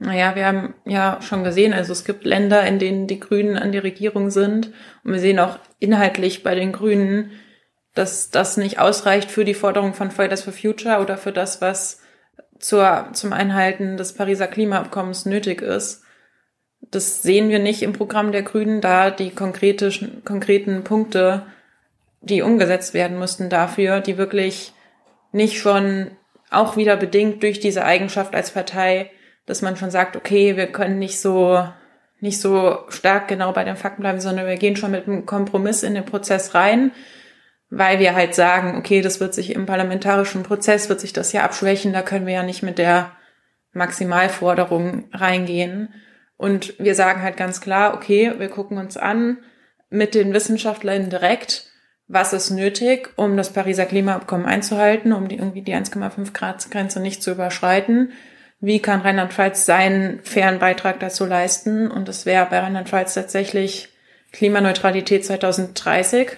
Naja, 0.00 0.34
wir 0.34 0.46
haben 0.46 0.74
ja 0.84 1.20
schon 1.22 1.44
gesehen, 1.44 1.72
also 1.72 1.92
es 1.92 2.04
gibt 2.04 2.24
Länder, 2.24 2.66
in 2.66 2.80
denen 2.80 3.06
die 3.06 3.20
Grünen 3.20 3.56
an 3.56 3.70
die 3.70 3.78
Regierung 3.78 4.30
sind. 4.30 4.72
Und 5.04 5.12
wir 5.12 5.20
sehen 5.20 5.38
auch 5.38 5.60
inhaltlich 5.78 6.42
bei 6.42 6.56
den 6.56 6.72
Grünen, 6.72 7.30
dass 7.94 8.30
das 8.30 8.56
nicht 8.56 8.80
ausreicht 8.80 9.30
für 9.30 9.44
die 9.44 9.54
Forderung 9.54 9.94
von 9.94 10.10
Fridays 10.10 10.42
for 10.42 10.52
Future 10.52 11.00
oder 11.00 11.16
für 11.16 11.30
das, 11.30 11.60
was 11.60 12.00
zur, 12.58 13.10
zum 13.12 13.32
Einhalten 13.32 13.96
des 13.96 14.14
Pariser 14.14 14.48
Klimaabkommens 14.48 15.24
nötig 15.24 15.62
ist. 15.62 16.02
Das 16.92 17.22
sehen 17.22 17.48
wir 17.48 17.58
nicht 17.58 17.82
im 17.82 17.92
Programm 17.92 18.30
der 18.30 18.42
Grünen, 18.42 18.80
da 18.80 19.10
die 19.10 19.30
konkrete, 19.30 19.90
konkreten 20.24 20.84
Punkte, 20.84 21.42
die 22.20 22.42
umgesetzt 22.42 22.94
werden 22.94 23.18
müssten 23.18 23.48
dafür, 23.48 24.00
die 24.00 24.18
wirklich 24.18 24.72
nicht 25.32 25.58
schon 25.58 26.12
auch 26.50 26.76
wieder 26.76 26.96
bedingt 26.96 27.42
durch 27.42 27.58
diese 27.58 27.84
Eigenschaft 27.84 28.34
als 28.34 28.52
Partei, 28.52 29.10
dass 29.46 29.62
man 29.62 29.76
schon 29.76 29.90
sagt, 29.90 30.14
okay, 30.14 30.56
wir 30.56 30.68
können 30.68 31.00
nicht 31.00 31.20
so, 31.20 31.66
nicht 32.20 32.40
so 32.40 32.78
stark 32.88 33.26
genau 33.26 33.52
bei 33.52 33.64
den 33.64 33.76
Fakten 33.76 34.02
bleiben, 34.02 34.20
sondern 34.20 34.46
wir 34.46 34.56
gehen 34.56 34.76
schon 34.76 34.92
mit 34.92 35.08
einem 35.08 35.26
Kompromiss 35.26 35.82
in 35.82 35.94
den 35.94 36.04
Prozess 36.04 36.54
rein 36.54 36.92
weil 37.74 37.98
wir 38.00 38.14
halt 38.14 38.34
sagen, 38.34 38.76
okay, 38.76 39.00
das 39.00 39.18
wird 39.18 39.32
sich 39.32 39.54
im 39.54 39.64
parlamentarischen 39.64 40.42
Prozess, 40.42 40.90
wird 40.90 41.00
sich 41.00 41.14
das 41.14 41.32
ja 41.32 41.42
abschwächen, 41.42 41.94
da 41.94 42.02
können 42.02 42.26
wir 42.26 42.34
ja 42.34 42.42
nicht 42.42 42.62
mit 42.62 42.76
der 42.76 43.12
Maximalforderung 43.72 45.08
reingehen. 45.10 45.88
Und 46.42 46.74
wir 46.80 46.96
sagen 46.96 47.22
halt 47.22 47.36
ganz 47.36 47.60
klar, 47.60 47.94
okay, 47.94 48.32
wir 48.36 48.48
gucken 48.48 48.76
uns 48.76 48.96
an 48.96 49.38
mit 49.90 50.16
den 50.16 50.34
Wissenschaftlern 50.34 51.08
direkt, 51.08 51.66
was 52.08 52.32
ist 52.32 52.50
nötig, 52.50 53.10
um 53.14 53.36
das 53.36 53.52
Pariser 53.52 53.86
Klimaabkommen 53.86 54.44
einzuhalten, 54.44 55.12
um 55.12 55.28
die, 55.28 55.36
irgendwie 55.36 55.62
die 55.62 55.72
1,5 55.72 56.32
Grad 56.32 56.68
Grenze 56.72 56.98
nicht 56.98 57.22
zu 57.22 57.30
überschreiten. 57.30 58.10
Wie 58.58 58.80
kann 58.80 59.02
Rheinland-Pfalz 59.02 59.66
seinen 59.66 60.20
fairen 60.24 60.58
Beitrag 60.58 60.98
dazu 60.98 61.26
leisten? 61.26 61.88
Und 61.88 62.08
es 62.08 62.26
wäre 62.26 62.46
bei 62.50 62.58
Rheinland-Pfalz 62.58 63.14
tatsächlich 63.14 63.90
Klimaneutralität 64.32 65.24
2030. 65.24 66.32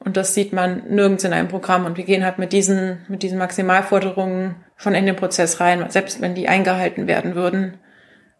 Und 0.00 0.16
das 0.16 0.34
sieht 0.34 0.52
man 0.52 0.82
nirgends 0.88 1.22
in 1.22 1.32
einem 1.32 1.46
Programm. 1.46 1.84
Und 1.84 1.96
wir 1.96 2.04
gehen 2.04 2.24
halt 2.24 2.40
mit 2.40 2.52
diesen, 2.52 3.06
mit 3.06 3.22
diesen 3.22 3.38
Maximalforderungen 3.38 4.56
schon 4.76 4.96
in 4.96 5.06
den 5.06 5.14
Prozess 5.14 5.60
rein. 5.60 5.88
Selbst 5.90 6.20
wenn 6.20 6.34
die 6.34 6.48
eingehalten 6.48 7.06
werden 7.06 7.36
würden, 7.36 7.78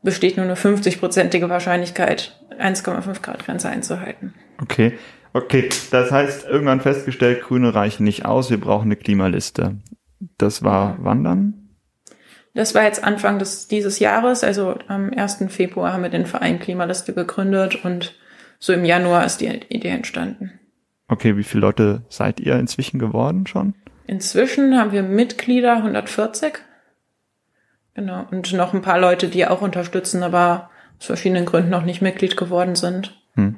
besteht 0.03 0.37
nur 0.37 0.47
eine 0.47 0.55
50-prozentige 0.55 1.49
Wahrscheinlichkeit, 1.49 2.41
1,5 2.59 3.23
Grad 3.23 3.45
Grenze 3.45 3.69
einzuhalten. 3.69 4.35
Okay. 4.63 4.99
Okay. 5.33 5.69
Das 5.91 6.11
heißt, 6.11 6.47
irgendwann 6.47 6.81
festgestellt, 6.81 7.43
Grüne 7.43 7.75
reichen 7.75 8.05
nicht 8.05 8.25
aus. 8.25 8.51
Wir 8.51 8.61
brauchen 8.61 8.87
eine 8.87 8.97
Klimaliste. 8.97 9.77
Das 10.37 10.63
war 10.63 10.97
wann 11.01 11.25
dann? 11.25 11.55
Das 12.55 12.75
war 12.75 12.85
jetzt 12.85 13.05
Anfang 13.05 13.39
des, 13.39 13.69
dieses 13.69 13.99
Jahres. 13.99 14.43
Also 14.43 14.77
am 14.89 15.11
1. 15.11 15.45
Februar 15.49 15.93
haben 15.93 16.03
wir 16.03 16.11
den 16.11 16.27
Verein 16.27 16.59
Klimaliste 16.59 17.13
gegründet 17.13 17.85
und 17.85 18.15
so 18.59 18.73
im 18.73 18.85
Januar 18.85 19.25
ist 19.25 19.41
die 19.41 19.47
Idee 19.69 19.91
entstanden. 19.91 20.59
Okay, 21.07 21.37
wie 21.37 21.45
viele 21.45 21.61
Leute 21.61 22.03
seid 22.09 22.41
ihr 22.41 22.57
inzwischen 22.57 22.99
geworden 22.99 23.47
schon? 23.47 23.75
Inzwischen 24.07 24.77
haben 24.77 24.93
wir 24.93 25.03
Mitglieder 25.03 25.77
140. 25.77 26.55
Genau. 27.99 28.27
Und 28.31 28.53
noch 28.53 28.75
ein 28.75 28.81
paar 28.81 29.01
Leute, 29.01 29.27
die 29.27 29.45
auch 29.45 29.61
unterstützen, 29.61 30.23
aber 30.23 30.71
aus 31.01 31.07
verschiedenen 31.07 31.47
Gründen 31.47 31.71
noch 31.71 31.85
nicht 31.85 32.01
Mitglied 32.01 32.37
geworden 32.37 32.77
sind. 32.77 33.21
Hm. 33.35 33.57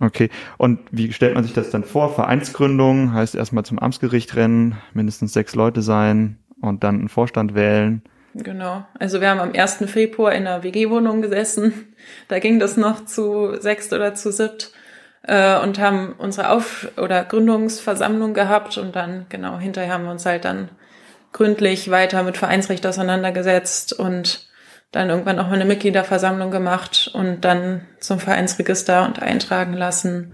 Okay. 0.00 0.30
Und 0.56 0.80
wie 0.90 1.12
stellt 1.12 1.36
man 1.36 1.44
sich 1.44 1.52
das 1.52 1.70
dann 1.70 1.84
vor? 1.84 2.12
Vereinsgründung 2.12 3.12
heißt 3.12 3.36
erstmal 3.36 3.64
zum 3.64 3.78
Amtsgericht 3.78 4.34
rennen, 4.34 4.76
mindestens 4.94 5.32
sechs 5.32 5.54
Leute 5.54 5.80
sein 5.80 6.40
und 6.60 6.82
dann 6.82 6.98
einen 6.98 7.08
Vorstand 7.08 7.54
wählen. 7.54 8.02
Genau. 8.34 8.84
Also 8.98 9.20
wir 9.20 9.30
haben 9.30 9.38
am 9.38 9.52
1. 9.52 9.84
Februar 9.86 10.32
in 10.32 10.48
einer 10.48 10.64
WG-Wohnung 10.64 11.22
gesessen. 11.22 11.72
Da 12.26 12.40
ging 12.40 12.58
das 12.58 12.76
noch 12.76 13.04
zu 13.04 13.60
sechst 13.60 13.92
oder 13.92 14.14
zu 14.14 14.32
siebt 14.32 14.72
äh, 15.22 15.56
und 15.60 15.78
haben 15.78 16.16
unsere 16.18 16.50
Auf- 16.50 16.88
oder 16.96 17.24
Gründungsversammlung 17.24 18.34
gehabt 18.34 18.76
und 18.76 18.96
dann, 18.96 19.26
genau, 19.28 19.60
hinterher 19.60 19.94
haben 19.94 20.04
wir 20.04 20.10
uns 20.10 20.26
halt 20.26 20.44
dann 20.44 20.68
gründlich 21.32 21.90
weiter 21.90 22.22
mit 22.22 22.36
Vereinsrecht 22.36 22.86
auseinandergesetzt 22.86 23.92
und 23.92 24.48
dann 24.92 25.10
irgendwann 25.10 25.38
auch 25.38 25.48
mal 25.48 25.54
eine 25.54 25.66
Mitgliederversammlung 25.66 26.50
gemacht 26.50 27.10
und 27.12 27.42
dann 27.44 27.82
zum 28.00 28.18
Vereinsregister 28.18 29.04
und 29.04 29.20
eintragen 29.20 29.74
lassen. 29.74 30.32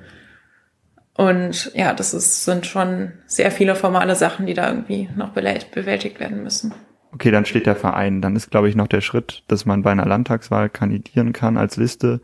Und 1.17 1.73
ja, 1.75 1.93
das 1.93 2.15
ist, 2.15 2.45
sind 2.45 2.67
schon 2.67 3.13
sehr 3.27 3.51
viele 3.51 3.75
formale 3.75 4.15
Sachen, 4.15 4.47
die 4.47 4.55
da 4.55 4.69
irgendwie 4.69 5.09
noch 5.17 5.31
bewältigt 5.31 6.21
werden 6.21 6.43
müssen. 6.43 6.75
Okay, 7.13 7.31
dann 7.31 7.45
steht 7.45 7.67
der 7.67 7.77
Verein. 7.77 8.21
Dann 8.21 8.35
ist, 8.35 8.51
glaube 8.51 8.69
ich, 8.69 8.75
noch 8.75 8.89
der 8.89 9.01
Schritt, 9.01 9.45
dass 9.47 9.67
man 9.67 9.83
bei 9.83 9.93
einer 9.93 10.07
Landtagswahl 10.07 10.69
kandidieren 10.69 11.33
kann 11.33 11.57
als 11.57 11.77
Liste, 11.77 12.21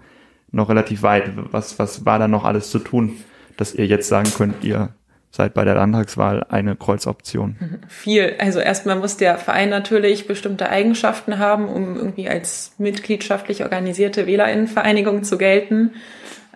noch 0.51 0.69
relativ 0.69 1.03
weit. 1.03 1.31
Was, 1.53 1.79
was 1.79 2.05
war 2.05 2.19
da 2.19 2.27
noch 2.27 2.45
alles 2.45 2.71
zu 2.71 2.81
tun, 2.81 3.17
dass 3.57 3.75
ihr 3.75 3.87
jetzt 3.87 4.09
sagen 4.09 4.31
könnt, 4.37 4.65
ihr 4.65 4.95
seid 5.31 5.55
bei 5.55 5.65
der 5.65 5.75
Landtagswahl 5.75 6.45
eine 6.49 6.77
Kreuzoption? 6.77 7.57
Viel. 7.89 8.35
Also 8.39 8.61
erstmal 8.61 8.97
muss 8.97 9.17
der 9.17 9.39
Verein 9.39 9.71
natürlich 9.71 10.27
bestimmte 10.27 10.69
Eigenschaften 10.69 11.39
haben, 11.39 11.69
um 11.69 11.97
irgendwie 11.97 12.29
als 12.29 12.75
mitgliedschaftlich 12.79 13.63
organisierte 13.63 14.27
Wählerinnenvereinigung 14.27 15.23
zu 15.23 15.39
gelten. 15.39 15.93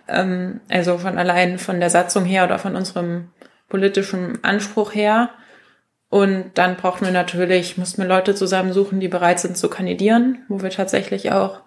Ähm, 0.07 0.59
also 0.69 0.97
von 0.97 1.17
allein 1.17 1.57
von 1.57 1.79
der 1.79 1.89
Satzung 1.89 2.25
her 2.25 2.43
oder 2.43 2.59
von 2.59 2.75
unserem 2.75 3.29
politischen 3.69 4.43
Anspruch 4.43 4.93
her. 4.93 5.29
Und 6.09 6.51
dann 6.53 6.75
brauchten 6.75 7.05
wir 7.05 7.11
natürlich, 7.11 7.77
mussten 7.77 8.01
wir 8.01 8.07
Leute 8.07 8.35
zusammensuchen, 8.35 8.99
die 8.99 9.07
bereit 9.07 9.39
sind 9.39 9.57
zu 9.57 9.69
kandidieren, 9.69 10.45
wo 10.47 10.61
wir 10.61 10.69
tatsächlich 10.69 11.31
auch 11.31 11.61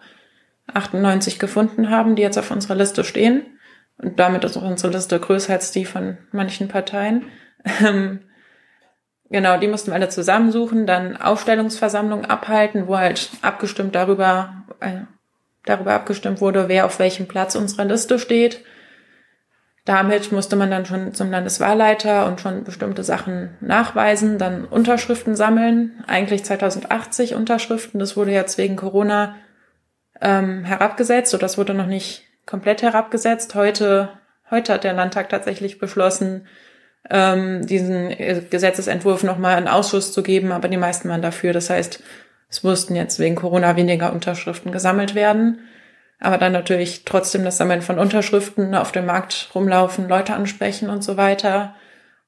98 0.72 1.38
gefunden 1.38 1.90
haben, 1.90 2.16
die 2.16 2.22
jetzt 2.22 2.38
auf 2.38 2.50
unserer 2.50 2.76
Liste 2.76 3.04
stehen. 3.04 3.57
Und 4.00 4.18
damit 4.18 4.44
ist 4.44 4.56
auch 4.56 4.62
unsere 4.62 4.92
Liste 4.92 5.18
größer 5.18 5.52
als 5.52 5.72
die 5.72 5.84
von 5.84 6.18
manchen 6.32 6.68
Parteien. 6.68 7.24
Ähm, 7.84 8.20
genau, 9.28 9.58
die 9.58 9.66
mussten 9.66 9.90
wir 9.90 9.94
alle 9.96 10.08
zusammensuchen, 10.08 10.86
dann 10.86 11.16
Aufstellungsversammlungen 11.16 12.26
abhalten, 12.26 12.86
wo 12.86 12.96
halt 12.96 13.30
abgestimmt 13.42 13.94
darüber, 13.94 14.64
äh, 14.80 15.00
darüber 15.64 15.94
abgestimmt 15.94 16.40
wurde, 16.40 16.68
wer 16.68 16.86
auf 16.86 16.98
welchem 16.98 17.26
Platz 17.26 17.56
unserer 17.56 17.84
Liste 17.84 18.18
steht. 18.18 18.64
Damit 19.84 20.32
musste 20.32 20.54
man 20.54 20.70
dann 20.70 20.84
schon 20.84 21.14
zum 21.14 21.30
Landeswahlleiter 21.30 22.26
und 22.26 22.42
schon 22.42 22.62
bestimmte 22.62 23.02
Sachen 23.02 23.56
nachweisen, 23.60 24.36
dann 24.36 24.66
Unterschriften 24.66 25.34
sammeln. 25.34 26.04
Eigentlich 26.06 26.44
2080 26.44 27.34
Unterschriften. 27.34 27.98
Das 27.98 28.14
wurde 28.14 28.32
jetzt 28.32 28.58
wegen 28.58 28.76
Corona 28.76 29.36
ähm, 30.20 30.64
herabgesetzt 30.64 31.32
oder 31.32 31.40
das 31.40 31.56
wurde 31.56 31.72
noch 31.72 31.86
nicht 31.86 32.27
komplett 32.48 32.82
herabgesetzt. 32.82 33.54
Heute, 33.54 34.08
heute 34.50 34.72
hat 34.72 34.84
der 34.84 34.94
Landtag 34.94 35.28
tatsächlich 35.28 35.78
beschlossen, 35.78 36.46
ähm, 37.10 37.66
diesen 37.66 38.08
Gesetzesentwurf 38.50 39.22
nochmal 39.22 39.60
in 39.60 39.68
Ausschuss 39.68 40.12
zu 40.12 40.22
geben, 40.22 40.50
aber 40.50 40.68
die 40.68 40.76
meisten 40.76 41.08
waren 41.08 41.22
dafür. 41.22 41.52
Das 41.52 41.70
heißt, 41.70 42.02
es 42.48 42.62
mussten 42.62 42.96
jetzt 42.96 43.18
wegen 43.18 43.36
Corona 43.36 43.76
weniger 43.76 44.12
Unterschriften 44.12 44.72
gesammelt 44.72 45.14
werden. 45.14 45.60
Aber 46.20 46.38
dann 46.38 46.52
natürlich 46.52 47.04
trotzdem 47.04 47.44
das 47.44 47.58
Sammeln 47.58 47.82
von 47.82 47.98
Unterschriften 47.98 48.74
auf 48.74 48.90
dem 48.90 49.06
Markt 49.06 49.50
rumlaufen, 49.54 50.08
Leute 50.08 50.34
ansprechen 50.34 50.88
und 50.90 51.04
so 51.04 51.16
weiter. 51.16 51.74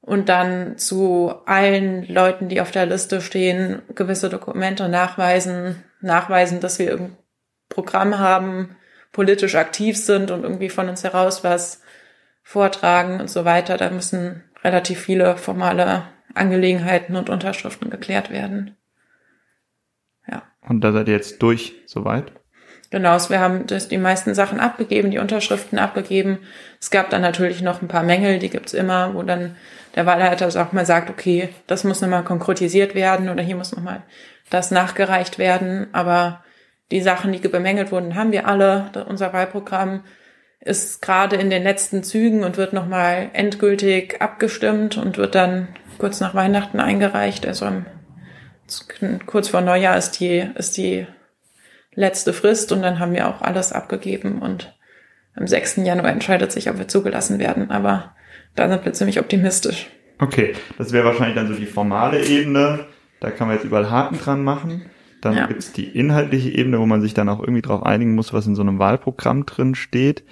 Und 0.02 0.28
dann 0.28 0.78
zu 0.78 1.34
allen 1.46 2.06
Leuten, 2.06 2.48
die 2.48 2.60
auf 2.60 2.70
der 2.70 2.86
Liste 2.86 3.20
stehen, 3.20 3.82
gewisse 3.94 4.28
Dokumente 4.28 4.88
nachweisen, 4.88 5.82
nachweisen, 6.00 6.60
dass 6.60 6.78
wir 6.78 6.92
ein 6.92 7.16
Programm 7.68 8.18
haben, 8.18 8.76
politisch 9.12 9.54
aktiv 9.54 9.96
sind 9.96 10.30
und 10.30 10.42
irgendwie 10.42 10.70
von 10.70 10.88
uns 10.88 11.04
heraus 11.04 11.44
was 11.44 11.82
vortragen 12.42 13.20
und 13.20 13.30
so 13.30 13.44
weiter. 13.44 13.76
Da 13.76 13.90
müssen 13.90 14.44
relativ 14.62 15.00
viele 15.00 15.36
formale 15.36 16.04
Angelegenheiten 16.34 17.16
und 17.16 17.30
Unterschriften 17.30 17.90
geklärt 17.90 18.30
werden. 18.30 18.76
Ja. 20.30 20.42
Und 20.68 20.82
da 20.82 20.92
seid 20.92 21.08
ihr 21.08 21.14
jetzt 21.14 21.42
durch 21.42 21.74
soweit? 21.86 22.32
Genau, 22.90 23.16
wir 23.28 23.38
haben 23.38 23.68
das, 23.68 23.86
die 23.86 23.98
meisten 23.98 24.34
Sachen 24.34 24.58
abgegeben, 24.58 25.12
die 25.12 25.18
Unterschriften 25.18 25.78
abgegeben. 25.78 26.38
Es 26.80 26.90
gab 26.90 27.08
dann 27.10 27.22
natürlich 27.22 27.62
noch 27.62 27.82
ein 27.82 27.88
paar 27.88 28.02
Mängel, 28.02 28.40
die 28.40 28.50
gibt's 28.50 28.74
immer, 28.74 29.14
wo 29.14 29.22
dann 29.22 29.56
der 29.94 30.06
Wahlleiter 30.06 30.48
auch 30.60 30.72
mal 30.72 30.86
sagt, 30.86 31.08
okay, 31.08 31.50
das 31.68 31.84
muss 31.84 32.00
nochmal 32.00 32.24
konkretisiert 32.24 32.96
werden 32.96 33.28
oder 33.28 33.42
hier 33.44 33.54
muss 33.54 33.74
nochmal 33.74 34.02
das 34.50 34.72
nachgereicht 34.72 35.38
werden. 35.38 35.86
Aber 35.92 36.42
die 36.90 37.00
Sachen, 37.00 37.32
die 37.32 37.38
bemängelt 37.38 37.92
wurden, 37.92 38.14
haben 38.14 38.32
wir 38.32 38.46
alle. 38.46 38.90
Unser 39.08 39.32
Wahlprogramm 39.32 40.02
ist 40.60 41.00
gerade 41.00 41.36
in 41.36 41.50
den 41.50 41.62
letzten 41.62 42.02
Zügen 42.02 42.44
und 42.44 42.56
wird 42.56 42.72
nochmal 42.72 43.30
endgültig 43.32 44.20
abgestimmt 44.20 44.96
und 44.96 45.16
wird 45.16 45.34
dann 45.34 45.68
kurz 45.98 46.20
nach 46.20 46.34
Weihnachten 46.34 46.80
eingereicht. 46.80 47.46
Also 47.46 47.64
am, 47.64 47.86
kurz 49.26 49.48
vor 49.48 49.60
Neujahr 49.60 49.96
ist 49.96 50.20
die, 50.20 50.46
ist 50.56 50.76
die 50.76 51.06
letzte 51.94 52.32
Frist 52.32 52.72
und 52.72 52.82
dann 52.82 52.98
haben 52.98 53.12
wir 53.12 53.28
auch 53.28 53.40
alles 53.40 53.72
abgegeben 53.72 54.42
und 54.42 54.76
am 55.34 55.46
6. 55.46 55.76
Januar 55.76 56.10
entscheidet 56.10 56.52
sich, 56.52 56.68
ob 56.68 56.78
wir 56.78 56.88
zugelassen 56.88 57.38
werden. 57.38 57.70
Aber 57.70 58.14
da 58.54 58.68
sind 58.68 58.84
wir 58.84 58.92
ziemlich 58.92 59.20
optimistisch. 59.20 59.88
Okay, 60.18 60.54
das 60.76 60.92
wäre 60.92 61.06
wahrscheinlich 61.06 61.36
dann 61.36 61.48
so 61.48 61.54
die 61.54 61.66
formale 61.66 62.22
Ebene. 62.22 62.86
Da 63.20 63.30
kann 63.30 63.46
man 63.46 63.56
jetzt 63.56 63.64
überall 63.64 63.90
Haken 63.90 64.18
dran 64.18 64.42
machen. 64.42 64.90
Dann 65.20 65.36
ja. 65.36 65.46
gibt's 65.46 65.72
die 65.72 65.84
inhaltliche 65.84 66.50
Ebene, 66.50 66.78
wo 66.78 66.86
man 66.86 67.00
sich 67.02 67.14
dann 67.14 67.28
auch 67.28 67.40
irgendwie 67.40 67.62
darauf 67.62 67.82
einigen 67.84 68.14
muss, 68.14 68.32
was 68.32 68.46
in 68.46 68.54
so 68.54 68.62
einem 68.62 68.78
Wahlprogramm 68.78 69.46
drin 69.46 69.74
steht. 69.74 70.24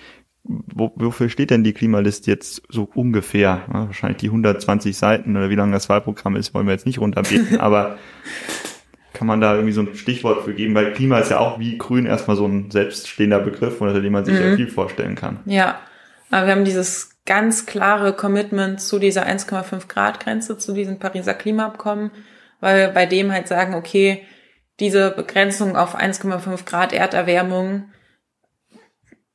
Wo, 0.45 0.93
wofür 0.97 1.29
steht 1.29 1.51
denn 1.51 1.65
die 1.65 1.75
Klimaliste 1.75 2.31
jetzt 2.31 2.63
so 2.71 2.89
ungefähr? 2.95 3.65
Ja, 3.73 3.87
wahrscheinlich 3.87 4.19
die 4.19 4.29
120 4.29 4.97
Seiten 4.97 5.37
oder 5.37 5.51
wie 5.51 5.57
lange 5.57 5.73
das 5.73 5.89
Wahlprogramm 5.89 6.37
ist, 6.37 6.55
wollen 6.55 6.67
wir 6.67 6.73
jetzt 6.73 6.87
nicht 6.87 7.01
runterbeten, 7.01 7.61
aber 7.61 7.99
kann 9.13 9.27
man 9.27 9.41
da 9.41 9.55
irgendwie 9.55 9.73
so 9.73 9.81
ein 9.81 9.95
Stichwort 9.95 10.45
für 10.45 10.55
geben, 10.55 10.75
weil 10.75 10.93
Klima 10.93 11.19
ist 11.19 11.31
ja 11.31 11.39
auch 11.39 11.59
wie 11.59 11.77
Grün 11.77 12.07
erstmal 12.07 12.37
so 12.37 12.47
ein 12.47 12.71
selbststehender 12.71 13.41
Begriff, 13.41 13.81
unter 13.81 14.01
dem 14.01 14.13
man 14.13 14.25
sich 14.25 14.39
mhm. 14.39 14.51
ja 14.51 14.57
viel 14.57 14.69
vorstellen 14.69 15.17
kann. 15.17 15.41
Ja, 15.45 15.81
aber 16.31 16.47
wir 16.47 16.55
haben 16.55 16.65
dieses 16.65 17.11
ganz 17.27 17.67
klare 17.67 18.13
Commitment 18.13 18.81
zu 18.81 18.99
dieser 18.99 19.27
1,5 19.27 19.89
Grad 19.89 20.21
Grenze, 20.21 20.57
zu 20.57 20.73
diesem 20.73 20.99
Pariser 20.99 21.35
Klimaabkommen, 21.35 22.11
weil 22.61 22.79
wir 22.79 22.89
bei 22.89 23.07
dem 23.07 23.33
halt 23.33 23.49
sagen, 23.49 23.75
okay, 23.75 24.23
diese 24.81 25.11
Begrenzung 25.11 25.77
auf 25.77 25.97
1,5 25.97 26.65
Grad 26.65 26.93
Erderwärmung 26.93 27.91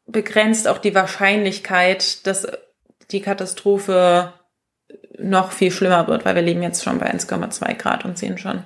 begrenzt 0.06 0.68
auch 0.68 0.78
die 0.78 0.96
Wahrscheinlichkeit, 0.96 2.26
dass 2.28 2.48
die 3.12 3.22
Katastrophe 3.22 4.34
noch 5.18 5.52
viel 5.52 5.72
schlimmer 5.72 6.08
wird, 6.08 6.26
weil 6.26 6.36
wir 6.36 6.42
leben 6.42 6.64
jetzt 6.64 6.84
schon 6.84 7.00
bei 7.00 7.12
1,2 7.12 7.76
Grad 7.76 8.06
und 8.06 8.18
sehen 8.18 8.38
schon 8.38 8.64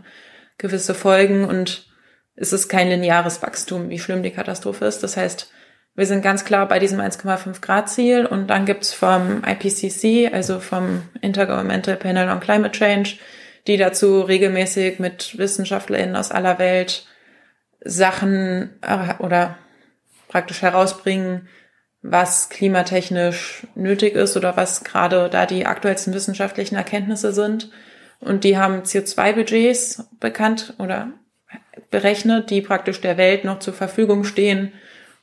gewisse 0.57 0.93
Folgen 0.93 1.45
und 1.45 1.87
es 2.35 2.53
ist 2.53 2.69
kein 2.69 2.89
lineares 2.89 3.41
Wachstum, 3.41 3.89
wie 3.89 3.99
schlimm 3.99 4.23
die 4.23 4.31
Katastrophe 4.31 4.85
ist. 4.85 5.01
Das 5.03 5.17
heißt, 5.17 5.51
wir 5.95 6.05
sind 6.05 6.21
ganz 6.21 6.45
klar 6.45 6.67
bei 6.67 6.77
diesem 6.77 6.99
1,5 6.99 7.61
Grad 7.61 7.89
Ziel 7.89 8.25
und 8.25 8.47
dann 8.47 8.65
gibt's 8.65 8.93
vom 8.93 9.43
IPCC, 9.43 10.31
also 10.31 10.59
vom 10.59 11.01
Intergovernmental 11.21 11.95
Panel 11.95 12.29
on 12.29 12.39
Climate 12.39 12.77
Change, 12.77 13.17
die 13.67 13.77
dazu 13.77 14.21
regelmäßig 14.21 14.99
mit 14.99 15.37
WissenschaftlerInnen 15.37 16.15
aus 16.15 16.31
aller 16.31 16.57
Welt 16.57 17.05
Sachen 17.81 18.71
äh, 18.81 19.15
oder 19.19 19.57
praktisch 20.27 20.61
herausbringen, 20.61 21.47
was 22.01 22.49
klimatechnisch 22.49 23.67
nötig 23.75 24.15
ist 24.15 24.37
oder 24.37 24.55
was 24.55 24.83
gerade 24.83 25.29
da 25.29 25.45
die 25.45 25.65
aktuellsten 25.65 26.13
wissenschaftlichen 26.13 26.75
Erkenntnisse 26.75 27.33
sind. 27.33 27.69
Und 28.19 28.43
die 28.43 28.57
haben 28.57 28.81
CO2-Budgets 28.81 30.09
bekannt 30.19 30.73
oder 30.79 31.11
berechnet, 31.91 32.49
die 32.49 32.61
praktisch 32.61 33.01
der 33.01 33.17
Welt 33.17 33.43
noch 33.45 33.59
zur 33.59 33.73
Verfügung 33.73 34.23
stehen, 34.23 34.73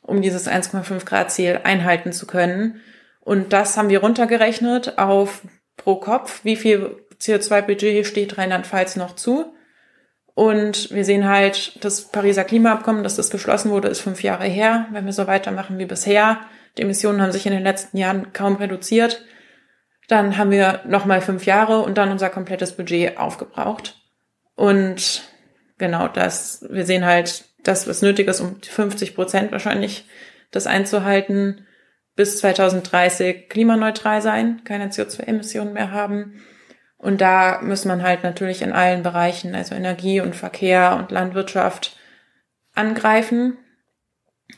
um 0.02 0.22
dieses 0.22 0.48
1,5 0.48 1.04
Grad 1.04 1.30
Ziel 1.32 1.60
einhalten 1.64 2.12
zu 2.12 2.26
können. 2.26 2.80
Und 3.20 3.52
das 3.52 3.76
haben 3.76 3.88
wir 3.88 4.00
runtergerechnet 4.00 4.98
auf 4.98 5.42
pro 5.76 5.96
Kopf, 5.96 6.44
wie 6.44 6.56
viel 6.56 7.03
CO2-Budget 7.24 8.06
steht 8.06 8.36
Rheinland-Pfalz 8.36 8.96
noch 8.96 9.16
zu. 9.16 9.54
Und 10.34 10.90
wir 10.90 11.04
sehen 11.04 11.28
halt, 11.28 11.84
das 11.84 12.10
Pariser 12.10 12.44
Klimaabkommen, 12.44 13.04
dass 13.04 13.16
das 13.16 13.30
geschlossen 13.30 13.70
wurde, 13.70 13.88
ist 13.88 14.00
fünf 14.00 14.22
Jahre 14.22 14.44
her. 14.44 14.86
Wenn 14.90 15.06
wir 15.06 15.12
so 15.12 15.26
weitermachen 15.26 15.78
wie 15.78 15.86
bisher, 15.86 16.40
die 16.76 16.82
Emissionen 16.82 17.22
haben 17.22 17.32
sich 17.32 17.46
in 17.46 17.52
den 17.52 17.62
letzten 17.62 17.96
Jahren 17.96 18.32
kaum 18.32 18.56
reduziert, 18.56 19.24
dann 20.08 20.36
haben 20.36 20.50
wir 20.50 20.80
nochmal 20.86 21.20
fünf 21.20 21.46
Jahre 21.46 21.80
und 21.80 21.96
dann 21.96 22.10
unser 22.10 22.30
komplettes 22.30 22.72
Budget 22.72 23.16
aufgebraucht. 23.16 23.96
Und 24.56 25.22
genau 25.78 26.08
das, 26.08 26.66
wir 26.68 26.84
sehen 26.84 27.04
halt, 27.04 27.44
das, 27.62 27.88
was 27.88 28.02
nötig 28.02 28.28
ist, 28.28 28.40
um 28.40 28.60
50 28.60 29.14
Prozent 29.14 29.52
wahrscheinlich 29.52 30.06
das 30.50 30.66
einzuhalten, 30.66 31.66
bis 32.16 32.38
2030 32.38 33.48
klimaneutral 33.48 34.20
sein, 34.20 34.62
keine 34.64 34.88
CO2-Emissionen 34.88 35.72
mehr 35.72 35.90
haben. 35.90 36.42
Und 37.04 37.20
da 37.20 37.61
muss 37.61 37.84
man 37.84 38.02
halt 38.02 38.23
natürlich 38.23 38.62
in 38.62 38.73
allen 38.73 39.02
Bereichen, 39.02 39.54
also 39.54 39.75
Energie 39.75 40.23
und 40.23 40.34
Verkehr 40.34 40.96
und 40.96 41.11
Landwirtschaft, 41.11 41.99
angreifen 42.75 43.58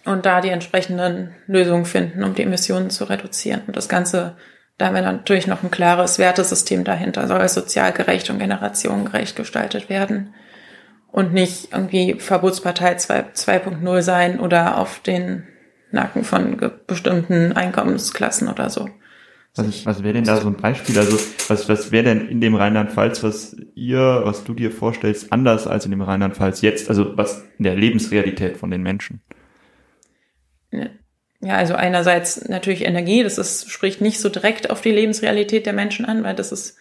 und 0.05 0.27
da 0.27 0.41
die 0.41 0.51
entsprechenden 0.51 1.35
Lösungen 1.49 1.87
finden, 1.87 2.23
um 2.23 2.35
die 2.35 2.45
Emissionen 2.45 2.91
zu 2.91 3.03
reduzieren. 3.03 3.63
Und 3.67 3.75
das 3.75 3.89
Ganze, 3.89 4.37
da 4.79 4.87
haben 4.87 4.95
wir 4.95 5.03
natürlich 5.03 5.49
noch 5.49 5.65
ein 5.65 5.73
klares 5.73 6.21
Wertesystem 6.21 6.85
dahinter, 6.85 7.27
soll 7.27 7.49
sozial 7.49 7.91
gerecht 7.91 8.31
und 8.31 8.39
generationengerecht 8.39 9.35
gestaltet 9.35 9.91
werden 9.91 10.33
und 11.11 11.33
nicht 11.33 11.73
irgendwie 11.73 12.15
Verbotspartei 12.15 12.93
2.0 12.93 14.03
sein 14.03 14.39
oder 14.39 14.79
auf 14.79 15.01
den 15.01 15.49
Nacken 15.91 16.23
von 16.23 16.61
bestimmten 16.87 17.55
Einkommensklassen 17.55 18.47
oder 18.47 18.71
so. 18.71 18.89
Was, 19.57 19.87
was 19.87 20.03
wäre 20.03 20.15
denn 20.15 20.25
da 20.25 20.37
so 20.37 20.49
ein 20.49 20.57
Beispiel? 20.57 20.99
Also 20.99 21.19
was, 21.49 21.69
was 21.69 21.91
wäre 21.91 22.05
denn 22.05 22.29
in 22.29 22.41
dem 22.41 22.55
Rheinland-Pfalz, 22.55 23.23
was 23.23 23.57
ihr, 23.75 24.21
was 24.25 24.45
du 24.45 24.55
dir 24.55 24.71
vorstellst, 24.71 25.33
anders 25.33 25.67
als 25.67 25.87
in 25.87 25.91
dem 25.91 26.03
Rheinland-Pfalz 26.03 26.61
jetzt? 26.61 26.89
Also 26.91 27.17
was 27.17 27.43
in 27.59 27.65
der 27.65 27.75
Lebensrealität 27.75 28.59
von 28.59 28.71
den 28.71 28.83
Menschen? 28.83 29.23
Ja, 31.41 31.57
also 31.57 31.75
einerseits 31.75 32.49
natürlich 32.49 32.85
Energie, 32.85 33.23
das 33.23 33.39
ist, 33.39 33.71
spricht 33.71 34.01
nicht 34.01 34.21
so 34.21 34.29
direkt 34.29 34.71
auf 34.71 34.81
die 34.81 34.91
Lebensrealität 34.91 35.65
der 35.65 35.73
Menschen 35.73 36.05
an, 36.05 36.23
weil 36.23 36.35
das 36.35 36.53
ist 36.53 36.77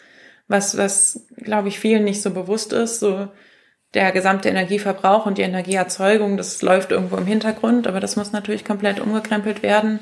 was, 0.47 0.77
was, 0.77 1.27
glaube 1.37 1.69
ich, 1.69 1.79
vielen 1.79 2.03
nicht 2.03 2.21
so 2.21 2.31
bewusst 2.31 2.73
ist. 2.73 2.99
So 2.99 3.29
der 3.95 4.11
gesamte 4.11 4.49
Energieverbrauch 4.49 5.25
und 5.25 5.37
die 5.37 5.43
Energieerzeugung, 5.43 6.35
das 6.37 6.61
läuft 6.61 6.91
irgendwo 6.91 7.15
im 7.15 7.25
Hintergrund, 7.25 7.87
aber 7.87 8.01
das 8.01 8.17
muss 8.17 8.33
natürlich 8.33 8.65
komplett 8.65 8.99
umgekrempelt 8.99 9.63
werden. 9.63 9.99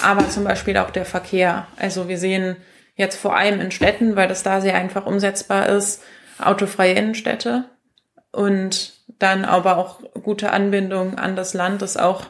Aber 0.00 0.28
zum 0.28 0.44
Beispiel 0.44 0.76
auch 0.78 0.90
der 0.90 1.04
Verkehr. 1.04 1.66
Also 1.76 2.08
wir 2.08 2.16
sehen 2.18 2.56
jetzt 2.94 3.16
vor 3.16 3.36
allem 3.36 3.60
in 3.60 3.72
Städten, 3.72 4.14
weil 4.14 4.28
das 4.28 4.44
da 4.44 4.60
sehr 4.60 4.76
einfach 4.76 5.04
umsetzbar 5.04 5.68
ist, 5.68 6.02
autofreie 6.38 6.94
Innenstädte 6.94 7.64
und 8.30 8.94
dann 9.18 9.44
aber 9.44 9.78
auch 9.78 10.00
gute 10.22 10.52
Anbindung 10.52 11.18
an 11.18 11.36
das 11.36 11.54
Land, 11.54 11.82
dass 11.82 11.96
auch 11.96 12.26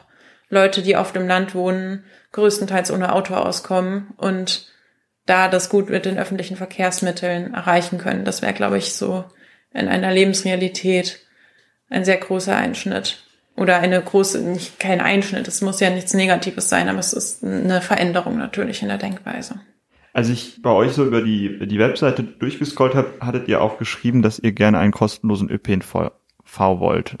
Leute, 0.49 0.81
die 0.81 0.95
auf 0.95 1.11
dem 1.11 1.27
Land 1.27 1.53
wohnen, 1.53 2.03
größtenteils 2.31 2.91
ohne 2.91 3.13
Auto 3.13 3.35
auskommen 3.35 4.13
und 4.17 4.67
da 5.25 5.47
das 5.47 5.69
gut 5.69 5.89
mit 5.89 6.05
den 6.05 6.19
öffentlichen 6.19 6.57
Verkehrsmitteln 6.57 7.53
erreichen 7.53 7.97
können. 7.97 8.25
Das 8.25 8.41
wäre, 8.41 8.53
glaube 8.53 8.77
ich, 8.77 8.93
so 8.93 9.25
in 9.75 9.87
einer 9.87 10.11
Lebensrealität 10.11 11.19
ein 11.89 12.05
sehr 12.05 12.17
großer 12.17 12.55
Einschnitt. 12.55 13.21
Oder 13.57 13.79
eine 13.79 14.01
große, 14.01 14.41
nicht 14.41 14.79
kein 14.79 14.99
Einschnitt, 14.99 15.47
es 15.47 15.61
muss 15.61 15.79
ja 15.79 15.89
nichts 15.89 16.13
Negatives 16.13 16.67
sein, 16.67 16.89
aber 16.89 16.99
es 16.99 17.13
ist 17.13 17.41
eine 17.41 17.81
Veränderung 17.81 18.37
natürlich 18.37 18.81
in 18.81 18.89
der 18.89 18.97
Denkweise. 18.97 19.61
Als 20.11 20.27
ich 20.27 20.61
bei 20.61 20.71
euch 20.71 20.91
so 20.91 21.05
über 21.05 21.21
die, 21.21 21.65
die 21.65 21.79
Webseite 21.79 22.23
durchgescrollt 22.23 22.95
habe, 22.95 23.13
hattet 23.21 23.47
ihr 23.47 23.61
auch 23.61 23.77
geschrieben, 23.77 24.21
dass 24.21 24.39
ihr 24.39 24.51
gerne 24.51 24.79
einen 24.79 24.91
kostenlosen 24.91 25.49
ÖPNV 25.49 26.11
wollt, 26.57 27.15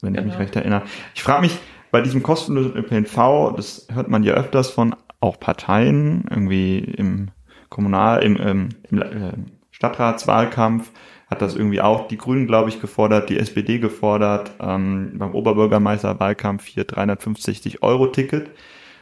wenn 0.00 0.14
genau. 0.14 0.20
ich 0.20 0.24
mich 0.24 0.32
genau. 0.32 0.38
recht 0.38 0.56
erinnere. 0.56 0.82
Ich 1.14 1.22
frage 1.22 1.42
mich, 1.42 1.58
bei 1.90 2.00
diesem 2.00 2.22
kostenlosen 2.22 2.74
ÖPNV, 2.74 3.54
das 3.54 3.86
hört 3.92 4.08
man 4.08 4.22
ja 4.24 4.34
öfters 4.34 4.70
von 4.70 4.96
auch 5.20 5.38
Parteien, 5.38 6.24
irgendwie 6.30 6.78
im 6.78 7.30
Kommunal, 7.68 8.22
im, 8.22 8.36
im, 8.36 8.68
im 8.90 9.02
äh, 9.02 9.32
Stadtratswahlkampf, 9.70 10.90
hat 11.34 11.42
das 11.42 11.56
irgendwie 11.56 11.80
auch 11.80 12.08
die 12.08 12.16
Grünen, 12.16 12.46
glaube 12.46 12.68
ich, 12.68 12.80
gefordert, 12.80 13.28
die 13.28 13.38
SPD 13.38 13.78
gefordert, 13.78 14.52
ähm, 14.60 15.12
beim 15.14 15.34
Oberbürgermeisterwahlkampf 15.34 16.64
hier 16.64 16.84
350 16.84 17.82
Euro 17.82 18.06
Ticket. 18.06 18.50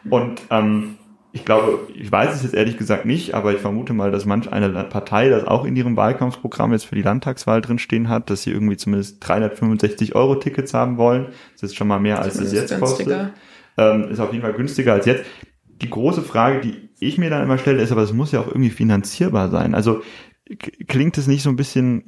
Und 0.08 0.42
ähm, 0.50 0.96
ich 1.32 1.44
glaube, 1.44 1.88
ich 1.94 2.10
weiß 2.10 2.34
es 2.34 2.42
jetzt 2.42 2.54
ehrlich 2.54 2.76
gesagt 2.76 3.06
nicht, 3.06 3.34
aber 3.34 3.52
ich 3.54 3.60
vermute 3.60 3.92
mal, 3.92 4.10
dass 4.10 4.26
manch 4.26 4.52
eine 4.52 4.68
Partei 4.84 5.28
das 5.28 5.44
auch 5.44 5.64
in 5.64 5.76
ihrem 5.76 5.96
Wahlkampfprogramm 5.96 6.72
jetzt 6.72 6.84
für 6.84 6.94
die 6.94 7.02
Landtagswahl 7.02 7.60
drin 7.60 7.78
stehen 7.78 8.08
hat, 8.08 8.28
dass 8.28 8.42
sie 8.42 8.50
irgendwie 8.50 8.76
zumindest 8.76 9.26
365 9.26 10.14
Euro 10.14 10.34
Tickets 10.34 10.74
haben 10.74 10.98
wollen. 10.98 11.28
Das 11.54 11.62
ist 11.62 11.76
schon 11.76 11.88
mal 11.88 12.00
mehr, 12.00 12.20
als 12.20 12.36
es 12.36 12.52
jetzt 12.52 12.70
günstiger. 12.78 12.78
kostet. 12.78 13.32
Ähm, 13.78 14.10
ist 14.10 14.20
auf 14.20 14.32
jeden 14.32 14.42
Fall 14.42 14.52
günstiger 14.52 14.94
als 14.94 15.06
jetzt. 15.06 15.24
Die 15.80 15.90
große 15.90 16.22
Frage, 16.22 16.60
die 16.60 16.90
ich 17.00 17.18
mir 17.18 17.30
dann 17.30 17.42
immer 17.42 17.58
stelle, 17.58 17.82
ist 17.82 17.92
aber, 17.92 18.02
es 18.02 18.12
muss 18.12 18.32
ja 18.32 18.40
auch 18.40 18.46
irgendwie 18.46 18.70
finanzierbar 18.70 19.50
sein. 19.50 19.74
Also 19.74 20.02
klingt 20.86 21.18
es 21.18 21.26
nicht 21.26 21.42
so 21.42 21.50
ein 21.50 21.56
bisschen 21.56 22.04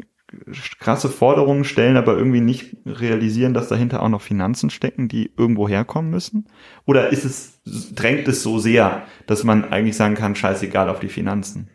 krasse 0.79 1.09
Forderungen 1.09 1.65
stellen, 1.65 1.97
aber 1.97 2.17
irgendwie 2.17 2.41
nicht 2.41 2.77
realisieren, 2.87 3.55
dass 3.55 3.69
dahinter 3.69 4.03
auch 4.03 4.09
noch 4.09 4.23
Finanzen 4.23 4.71
stecken, 4.71 5.09
die 5.09 5.33
irgendwo 5.37 5.69
herkommen 5.69 6.11
müssen? 6.11 6.47
Oder 6.87 7.11
ist 7.11 7.25
es, 7.25 7.61
drängt 7.95 8.29
es 8.29 8.43
so 8.43 8.59
sehr, 8.59 9.03
dass 9.27 9.45
man 9.45 9.73
eigentlich 9.73 9.97
sagen 9.97 10.15
kann, 10.15 10.37
scheißegal 10.37 10.89
auf 10.89 11.01
die 11.01 11.09
Finanzen? 11.09 11.71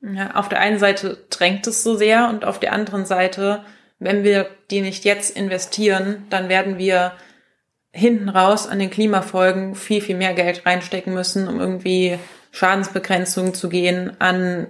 Ja, 0.00 0.34
auf 0.34 0.48
der 0.48 0.60
einen 0.60 0.78
Seite 0.78 1.26
drängt 1.30 1.66
es 1.66 1.82
so 1.82 1.96
sehr 1.96 2.28
und 2.28 2.44
auf 2.44 2.60
der 2.60 2.72
anderen 2.72 3.06
Seite, 3.06 3.64
wenn 3.98 4.24
wir 4.24 4.46
die 4.70 4.80
nicht 4.80 5.04
jetzt 5.04 5.36
investieren, 5.36 6.24
dann 6.30 6.48
werden 6.48 6.78
wir 6.78 7.12
hinten 7.92 8.28
raus 8.28 8.68
an 8.68 8.78
den 8.78 8.90
Klimafolgen 8.90 9.74
viel, 9.74 10.02
viel 10.02 10.16
mehr 10.16 10.34
Geld 10.34 10.66
reinstecken 10.66 11.14
müssen, 11.14 11.48
um 11.48 11.58
irgendwie 11.58 12.18
Schadensbegrenzung 12.52 13.54
zu 13.54 13.68
gehen, 13.68 14.12
an 14.20 14.66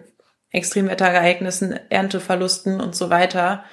Extremwetterereignissen, 0.57 1.79
Ernteverlusten 1.91 2.81
und 2.81 2.97
so 2.97 3.11
weiter. 3.11 3.65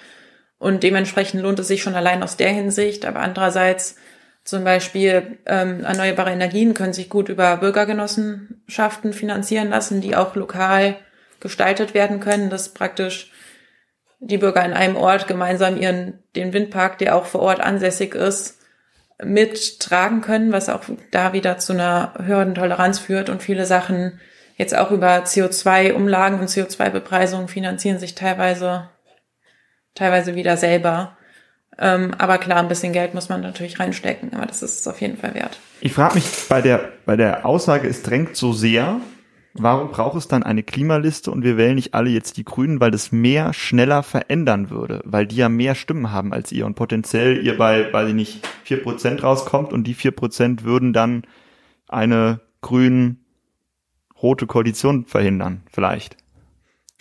Und 0.58 0.84
dementsprechend 0.84 1.42
lohnt 1.42 1.60
es 1.60 1.68
sich 1.68 1.82
schon 1.82 1.96
allein 1.96 2.24
aus 2.24 2.38
der 2.38 2.50
Hinsicht. 2.50 3.06
Aber 3.06 3.20
andererseits 3.20 3.96
zum 4.44 4.64
Beispiel 4.64 5.38
ähm, 5.46 5.84
erneuerbare 5.84 6.32
Energien 6.32 6.74
können 6.74 6.94
sich 6.94 7.10
gut 7.10 7.30
über 7.30 7.58
Bürgergenossenschaften 7.58 9.14
finanzieren 9.14 9.70
lassen, 9.70 10.02
die 10.02 10.16
auch 10.16 10.36
lokal 10.36 10.98
gestaltet 11.40 11.94
werden 11.94 12.20
können, 12.20 12.50
dass 12.50 12.74
praktisch 12.74 13.32
die 14.20 14.38
Bürger 14.38 14.64
in 14.64 14.74
einem 14.74 14.96
Ort 14.96 15.28
gemeinsam 15.28 15.78
ihren 15.78 16.20
den 16.36 16.54
Windpark, 16.54 16.98
der 16.98 17.16
auch 17.16 17.26
vor 17.26 17.42
Ort 17.42 17.60
ansässig 17.60 18.16
ist, 18.16 18.60
mittragen 19.24 20.22
können, 20.22 20.52
was 20.52 20.70
auch 20.70 20.84
da 21.12 21.34
wieder 21.34 21.58
zu 21.58 21.74
einer 21.74 22.14
höheren 22.24 22.56
Toleranz 22.56 23.00
führt 23.00 23.30
und 23.30 23.44
viele 23.44 23.66
Sachen 23.66 24.20
jetzt 24.56 24.76
auch 24.76 24.92
über 24.92 25.24
CO2-Umlagen 25.24 26.40
und 26.40 26.50
CO2-Bepreisungen 26.50 27.48
finanzieren 27.48 28.00
sich 28.00 28.16
teilweise, 28.16 28.90
teilweise 29.96 30.36
wieder 30.36 30.58
selber. 30.58 31.18
Ähm, 31.80 32.14
aber 32.18 32.38
klar, 32.38 32.60
ein 32.60 32.68
bisschen 32.68 32.94
Geld 32.94 33.14
muss 33.14 33.30
man 33.30 33.42
natürlich 33.42 33.80
reinstecken, 33.80 34.34
aber 34.34 34.46
das 34.46 34.62
ist 34.62 34.82
es 34.82 34.88
auf 34.88 35.02
jeden 35.02 35.18
Fall 35.18 35.34
wert. 35.34 35.60
Ich 35.82 35.94
frage 35.94 36.16
mich 36.16 36.26
bei 36.48 36.62
der, 36.62 36.92
bei 37.06 37.16
der 37.16 37.46
Aussage, 37.46 37.88
es 37.88 38.04
drängt 38.04 38.36
so 38.36 38.54
sehr, 38.54 39.02
warum 39.56 39.90
braucht 39.90 40.18
es 40.18 40.28
dann 40.28 40.44
eine 40.44 40.62
Klimaliste 40.62 41.32
und 41.32 41.44
wir 41.44 41.58
wählen 41.58 41.76
nicht 41.76 41.96
alle 41.96 42.12
jetzt 42.12 42.38
die 42.38 42.46
Grünen, 42.46 42.80
weil 42.80 42.92
das 42.92 43.12
mehr 43.12 43.54
schneller 43.54 44.04
verändern 44.04 44.70
würde, 44.70 45.02
weil 45.04 45.26
die 45.26 45.38
ja 45.38 45.50
mehr 45.50 45.74
Stimmen 45.74 46.12
haben 46.12 46.32
als 46.32 46.52
ihr 46.52 46.68
und 46.68 46.76
potenziell 46.76 47.44
ihr 47.44 47.58
bei, 47.58 47.92
weiß 47.92 48.10
ich 48.10 48.16
nicht, 48.16 48.48
vier 48.64 48.84
Prozent 48.84 49.24
rauskommt 49.24 49.74
und 49.74 49.86
die 49.86 49.96
vier 49.96 50.12
Prozent 50.12 50.64
würden 50.64 50.94
dann 50.94 51.24
eine 51.88 52.40
grün 52.62 53.23
rote 54.24 54.48
Koalition 54.48 55.06
verhindern, 55.06 55.62
vielleicht. 55.72 56.18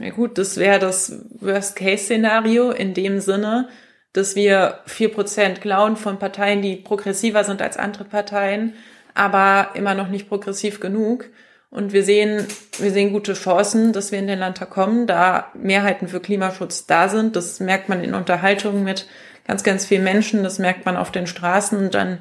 Ja 0.00 0.10
gut, 0.10 0.36
das 0.36 0.56
wäre 0.56 0.78
das 0.78 1.24
Worst-Case-Szenario 1.40 2.70
in 2.70 2.92
dem 2.92 3.20
Sinne, 3.20 3.68
dass 4.12 4.36
wir 4.36 4.80
vier 4.86 5.10
Prozent 5.10 5.60
klauen 5.60 5.96
von 5.96 6.18
Parteien, 6.18 6.60
die 6.60 6.76
progressiver 6.76 7.44
sind 7.44 7.62
als 7.62 7.76
andere 7.76 8.04
Parteien, 8.04 8.74
aber 9.14 9.70
immer 9.74 9.94
noch 9.94 10.08
nicht 10.08 10.28
progressiv 10.28 10.80
genug. 10.80 11.30
Und 11.70 11.94
wir 11.94 12.04
sehen, 12.04 12.46
wir 12.78 12.90
sehen 12.90 13.12
gute 13.12 13.32
Chancen, 13.32 13.94
dass 13.94 14.12
wir 14.12 14.18
in 14.18 14.26
den 14.26 14.38
Landtag 14.38 14.68
kommen, 14.68 15.06
da 15.06 15.50
Mehrheiten 15.54 16.08
für 16.08 16.20
Klimaschutz 16.20 16.86
da 16.86 17.08
sind. 17.08 17.34
Das 17.34 17.60
merkt 17.60 17.88
man 17.88 18.04
in 18.04 18.12
Unterhaltungen 18.12 18.84
mit 18.84 19.06
ganz, 19.46 19.62
ganz 19.62 19.86
vielen 19.86 20.04
Menschen. 20.04 20.42
Das 20.42 20.58
merkt 20.58 20.84
man 20.84 20.98
auf 20.98 21.10
den 21.10 21.26
Straßen 21.26 21.78
und 21.78 21.94
dann 21.94 22.18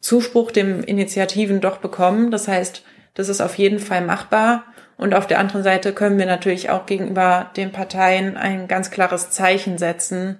Zuspruch 0.00 0.50
dem 0.50 0.82
Initiativen 0.82 1.60
doch 1.60 1.76
bekommen. 1.76 2.32
Das 2.32 2.48
heißt, 2.48 2.82
das 3.14 3.28
ist 3.28 3.40
auf 3.40 3.56
jeden 3.56 3.78
Fall 3.78 4.02
machbar. 4.02 4.64
Und 4.96 5.14
auf 5.14 5.26
der 5.26 5.38
anderen 5.38 5.62
Seite 5.62 5.92
können 5.92 6.18
wir 6.18 6.26
natürlich 6.26 6.70
auch 6.70 6.86
gegenüber 6.86 7.50
den 7.56 7.72
Parteien 7.72 8.36
ein 8.36 8.68
ganz 8.68 8.90
klares 8.90 9.30
Zeichen 9.30 9.78
setzen. 9.78 10.38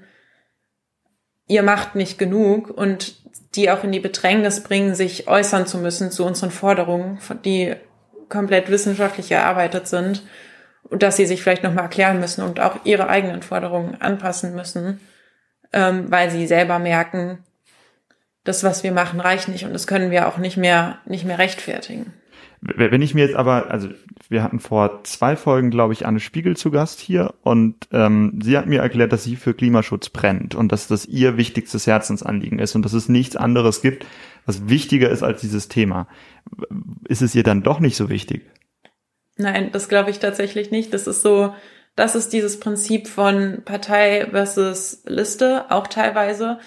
Ihr 1.47 1.63
macht 1.63 1.95
nicht 1.95 2.19
genug 2.19 2.69
und 2.69 3.15
die 3.55 3.71
auch 3.71 3.83
in 3.85 3.93
die 3.93 4.01
Bedrängnis 4.01 4.63
bringen, 4.63 4.95
sich 4.95 5.29
äußern 5.29 5.67
zu 5.67 5.79
müssen 5.79 6.11
zu 6.11 6.25
unseren 6.25 6.51
Forderungen, 6.51 7.19
die 7.45 7.75
komplett 8.29 8.71
wissenschaftlich 8.71 9.33
erarbeitet 9.33 9.89
sind 9.89 10.23
und 10.85 11.03
dass 11.03 11.17
sie 11.17 11.27
sich 11.27 11.43
vielleicht 11.43 11.65
nochmal 11.65 11.85
erklären 11.85 12.21
müssen 12.21 12.43
und 12.43 12.61
auch 12.61 12.85
ihre 12.85 13.09
eigenen 13.09 13.43
Forderungen 13.43 14.01
anpassen 14.01 14.55
müssen, 14.55 15.01
ähm, 15.73 16.11
weil 16.11 16.31
sie 16.31 16.47
selber 16.47 16.79
merken, 16.79 17.45
das, 18.45 18.65
was 18.65 18.83
wir 18.83 18.93
machen, 18.93 19.21
reicht 19.21 19.49
nicht 19.49 19.65
und 19.65 19.73
das 19.73 19.87
können 19.87 20.11
wir 20.11 20.29
auch 20.29 20.39
nicht 20.39 20.57
mehr, 20.57 20.99
nicht 21.05 21.25
mehr 21.25 21.39
rechtfertigen. 21.39 22.13
Wenn 22.61 23.01
ich 23.01 23.15
mir 23.15 23.25
jetzt 23.25 23.37
aber, 23.37 23.71
also 23.71 23.89
wir 24.29 24.43
hatten 24.43 24.61
vor 24.61 25.03
zwei 25.05 25.35
Folgen, 25.35 25.71
glaube 25.71 25.95
ich, 25.95 26.07
Anne 26.07 26.21
Spiegel 26.21 26.57
zu 26.57 26.71
Gast 26.71 27.01
hier 27.01 27.35
und 27.43 27.89
ähm, 27.91 28.39
sie 28.43 28.59
hat 28.59 28.67
mir 28.67 28.81
erklärt, 28.83 29.13
dass 29.13 29.25
sie 29.25 29.37
für 29.37 29.55
Klimaschutz 29.55 30.11
brennt 30.11 30.55
und 30.55 30.71
dass 30.71 30.87
das 30.87 31.07
ihr 31.07 31.37
wichtigstes 31.39 31.87
Herzensanliegen 31.87 32.59
ist 32.59 32.75
und 32.75 32.85
dass 32.85 32.93
es 32.93 33.09
nichts 33.09 33.37
anderes 33.37 33.81
gibt, 33.81 34.07
was 34.45 34.69
wichtiger 34.69 35.09
ist 35.09 35.23
als 35.23 35.41
dieses 35.41 35.69
Thema. 35.69 36.07
Ist 37.09 37.23
es 37.23 37.35
ihr 37.35 37.43
dann 37.43 37.63
doch 37.63 37.81
nicht 37.81 37.97
so 37.97 38.11
wichtig? 38.11 38.43
Nein, 39.37 39.71
das 39.73 39.89
glaube 39.89 40.11
ich 40.11 40.19
tatsächlich 40.19 40.71
nicht. 40.71 40.93
Das 40.93 41.07
ist 41.07 41.23
so, 41.23 41.55
das 41.97 42.15
ist 42.15 42.33
dieses 42.33 42.61
Prinzip 42.61 43.09
von 43.09 43.63
Partei 43.65 44.27
versus 44.31 45.03
Liste, 45.07 45.71
auch 45.71 45.87
teilweise. 45.87 46.59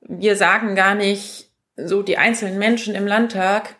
Wir 0.00 0.36
sagen 0.36 0.74
gar 0.74 0.94
nicht 0.94 1.50
so 1.76 2.02
die 2.02 2.18
einzelnen 2.18 2.58
Menschen 2.58 2.94
im 2.94 3.06
Landtag, 3.06 3.76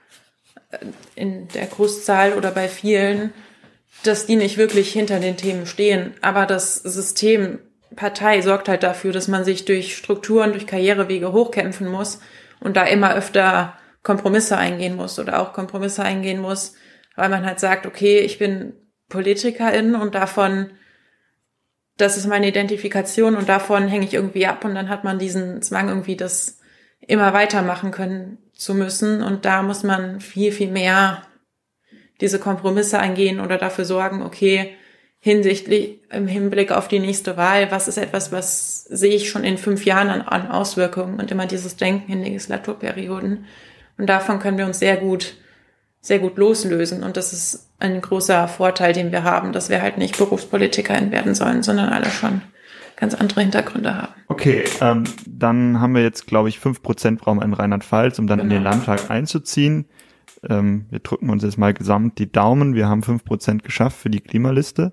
in 1.15 1.49
der 1.49 1.67
Großzahl 1.67 2.35
oder 2.35 2.51
bei 2.51 2.69
vielen, 2.69 3.33
dass 4.05 4.27
die 4.27 4.37
nicht 4.37 4.59
wirklich 4.59 4.93
hinter 4.93 5.19
den 5.19 5.37
Themen 5.37 5.67
stehen. 5.67 6.15
Aber 6.21 6.47
das 6.47 6.77
System 6.77 7.59
Partei 7.97 8.43
sorgt 8.43 8.69
halt 8.69 8.83
dafür, 8.83 9.13
dass 9.13 9.29
man 9.29 9.45
sich 9.45 9.65
durch 9.65 9.97
Strukturen, 9.97 10.53
durch 10.53 10.67
Karrierewege 10.67 11.33
hochkämpfen 11.33 11.89
muss 11.89 12.21
und 12.61 12.77
da 12.77 12.85
immer 12.85 13.15
öfter 13.15 13.77
Kompromisse 14.03 14.57
eingehen 14.57 14.95
muss 14.95 15.19
oder 15.19 15.41
auch 15.41 15.53
Kompromisse 15.53 16.03
eingehen 16.03 16.41
muss, 16.41 16.75
weil 17.17 17.29
man 17.29 17.45
halt 17.45 17.61
sagt, 17.61 17.87
okay, 17.87 18.21
ich 18.21 18.39
bin 18.39 18.75
Politikerin 19.09 19.95
und 19.95 20.15
davon, 20.15 20.71
das 21.97 22.17
ist 22.17 22.27
meine 22.27 22.49
Identifikation 22.49 23.37
und 23.37 23.49
davon 23.49 23.89
hänge 23.89 24.05
ich 24.05 24.15
irgendwie 24.15 24.47
ab 24.47 24.65
und 24.65 24.75
dann 24.75 24.89
hat 24.89 25.03
man 25.03 25.19
diesen 25.19 25.63
Zwang 25.63 25.89
irgendwie, 25.89 26.17
das 26.17 26.61
immer 27.01 27.33
weitermachen 27.33 27.91
können 27.91 28.39
zu 28.59 28.75
müssen. 28.75 29.23
Und 29.23 29.47
da 29.47 29.63
muss 29.63 29.83
man 29.83 30.21
viel, 30.21 30.53
viel 30.53 30.71
mehr 30.71 31.23
diese 32.21 32.39
Kompromisse 32.39 32.99
eingehen 32.99 33.41
oder 33.41 33.57
dafür 33.57 33.87
sorgen, 33.87 34.23
okay, 34.23 34.75
hinsichtlich 35.21 36.01
im 36.11 36.27
Hinblick 36.27 36.71
auf 36.73 36.89
die 36.89 36.99
nächste 36.99 37.37
Wahl, 37.37 37.71
was 37.71 37.89
ist 37.89 37.97
etwas, 37.97 38.31
was 38.31 38.85
sehe 38.85 39.15
ich 39.15 39.31
schon 39.31 39.45
in 39.45 39.59
fünf 39.59 39.85
Jahren 39.85 40.11
an, 40.11 40.23
an 40.23 40.51
Auswirkungen 40.51 41.19
und 41.19 41.31
immer 41.31 41.47
dieses 41.47 41.77
Denken 41.77 42.13
in 42.13 42.23
Legislaturperioden. 42.23 43.47
Und 43.97 44.07
davon 44.07 44.39
können 44.39 44.59
wir 44.59 44.67
uns 44.67 44.79
sehr 44.79 44.97
gut, 44.97 45.37
sehr 46.01 46.19
gut 46.19 46.37
loslösen. 46.37 47.03
Und 47.03 47.17
das 47.17 47.33
ist 47.33 47.71
ein 47.81 48.01
großer 48.01 48.47
Vorteil, 48.49 48.93
den 48.93 49.11
wir 49.13 49.25
haben, 49.25 49.53
dass 49.53 49.71
wir 49.71 49.83
halt 49.83 49.99
nicht 49.99 50.19
Berufspolitikerin 50.19 51.11
werden 51.11 51.35
sollen, 51.35 51.63
sondern 51.63 51.89
alle 51.89 52.11
schon 52.11 52.43
ganz 52.99 53.15
andere 53.15 53.41
Hintergründe 53.41 53.95
haben. 53.95 54.13
Okay, 54.27 54.65
ähm, 54.81 55.05
dann 55.27 55.81
haben 55.81 55.95
wir 55.95 56.03
jetzt, 56.03 56.27
glaube 56.27 56.49
ich, 56.49 56.59
fünf 56.59 56.83
Prozent 56.83 57.21
brauchen 57.21 57.39
wir 57.39 57.45
in 57.45 57.55
Rheinland-Pfalz, 57.55 58.19
um 58.19 58.27
dann 58.27 58.39
genau. 58.39 58.45
in 58.45 58.51
den 58.51 58.65
genau. 58.65 58.71
Landtag 58.71 59.11
einzuziehen. 59.11 59.87
Ähm, 60.49 60.87
wir 60.91 61.01
drücken 61.01 61.31
uns 61.31 61.43
jetzt 61.43 61.59
mal 61.59 61.75
gesamt 61.75 62.19
die 62.19 62.31
Daumen. 62.31 62.75
Wir 62.75 62.89
haben 62.89 63.03
fünf 63.03 63.25
Prozent 63.25 63.65
geschafft 63.65 63.99
für 63.99 64.11
die 64.11 64.21
Klimaliste, 64.21 64.93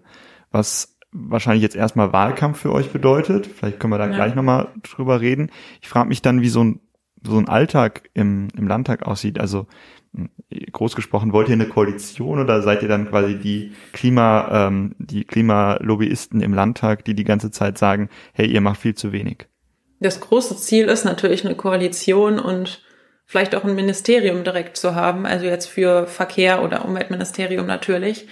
was 0.52 0.98
wahrscheinlich 1.12 1.64
jetzt 1.64 1.76
erstmal 1.76 2.14
Wahlkampf 2.14 2.60
für 2.60 2.72
euch 2.72 2.92
bedeutet. 2.92 3.48
Vielleicht 3.48 3.80
können 3.80 3.94
wir 3.94 3.98
da 3.98 4.08
ja. 4.08 4.16
gleich 4.16 4.36
nochmal 4.36 4.70
drüber 4.84 5.22
reden. 5.22 5.50
Ich 5.82 5.88
frage 5.88 6.10
mich 6.10 6.22
dann, 6.22 6.42
wie 6.42 6.50
so 6.50 6.64
ein, 6.64 6.82
so 7.24 7.38
ein 7.38 7.48
Alltag 7.48 8.10
im, 8.14 8.50
im 8.58 8.68
Landtag 8.68 9.04
aussieht. 9.04 9.40
Also 9.40 9.68
groß 10.72 10.96
gesprochen, 10.96 11.34
wollt 11.34 11.50
ihr 11.50 11.54
eine 11.54 11.68
Koalition 11.68 12.40
oder 12.40 12.62
seid 12.62 12.82
ihr 12.82 12.88
dann 12.88 13.10
quasi 13.10 13.36
die 13.36 13.74
Klima, 13.94 14.68
ähm, 14.68 14.96
die 15.00 15.26
Klimalobbyisten 15.26 16.42
im 16.42 16.54
Landtag, 16.54 17.06
die 17.06 17.16
die 17.16 17.24
ganze 17.24 17.52
Zeit 17.52 17.78
sagen, 17.78 18.10
hey, 18.34 18.48
ihr 18.48 18.62
macht 18.62 18.80
viel 18.80 18.96
zu 18.96 19.12
wenig? 19.12 19.48
Das 20.00 20.20
große 20.20 20.58
Ziel 20.58 20.86
ist 20.86 21.06
natürlich 21.06 21.46
eine 21.46 21.56
Koalition 21.56 22.40
und 22.40 22.84
vielleicht 23.26 23.56
auch 23.56 23.64
ein 23.64 23.76
Ministerium 23.76 24.44
direkt 24.44 24.78
zu 24.78 24.94
haben, 24.94 25.26
also 25.26 25.46
jetzt 25.46 25.68
für 25.68 26.06
Verkehr 26.08 26.64
oder 26.64 26.86
Umweltministerium 26.86 27.66
natürlich. 27.66 28.28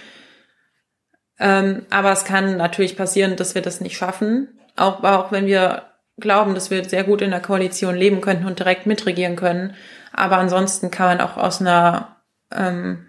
Ähm, 1.38 1.86
aber 1.90 2.12
es 2.12 2.24
kann 2.24 2.56
natürlich 2.56 2.96
passieren, 2.96 3.36
dass 3.36 3.54
wir 3.54 3.62
das 3.62 3.80
nicht 3.80 3.96
schaffen, 3.96 4.60
auch, 4.76 5.02
auch 5.02 5.32
wenn 5.32 5.46
wir 5.46 5.93
glauben, 6.18 6.54
dass 6.54 6.70
wir 6.70 6.84
sehr 6.84 7.04
gut 7.04 7.22
in 7.22 7.30
der 7.30 7.40
Koalition 7.40 7.96
leben 7.96 8.20
könnten 8.20 8.46
und 8.46 8.58
direkt 8.58 8.86
mitregieren 8.86 9.36
können 9.36 9.74
aber 10.14 10.38
ansonsten 10.38 10.90
kann 10.90 11.18
man 11.18 11.20
auch 11.20 11.36
aus 11.36 11.60
einer, 11.60 12.16
ähm, 12.54 13.06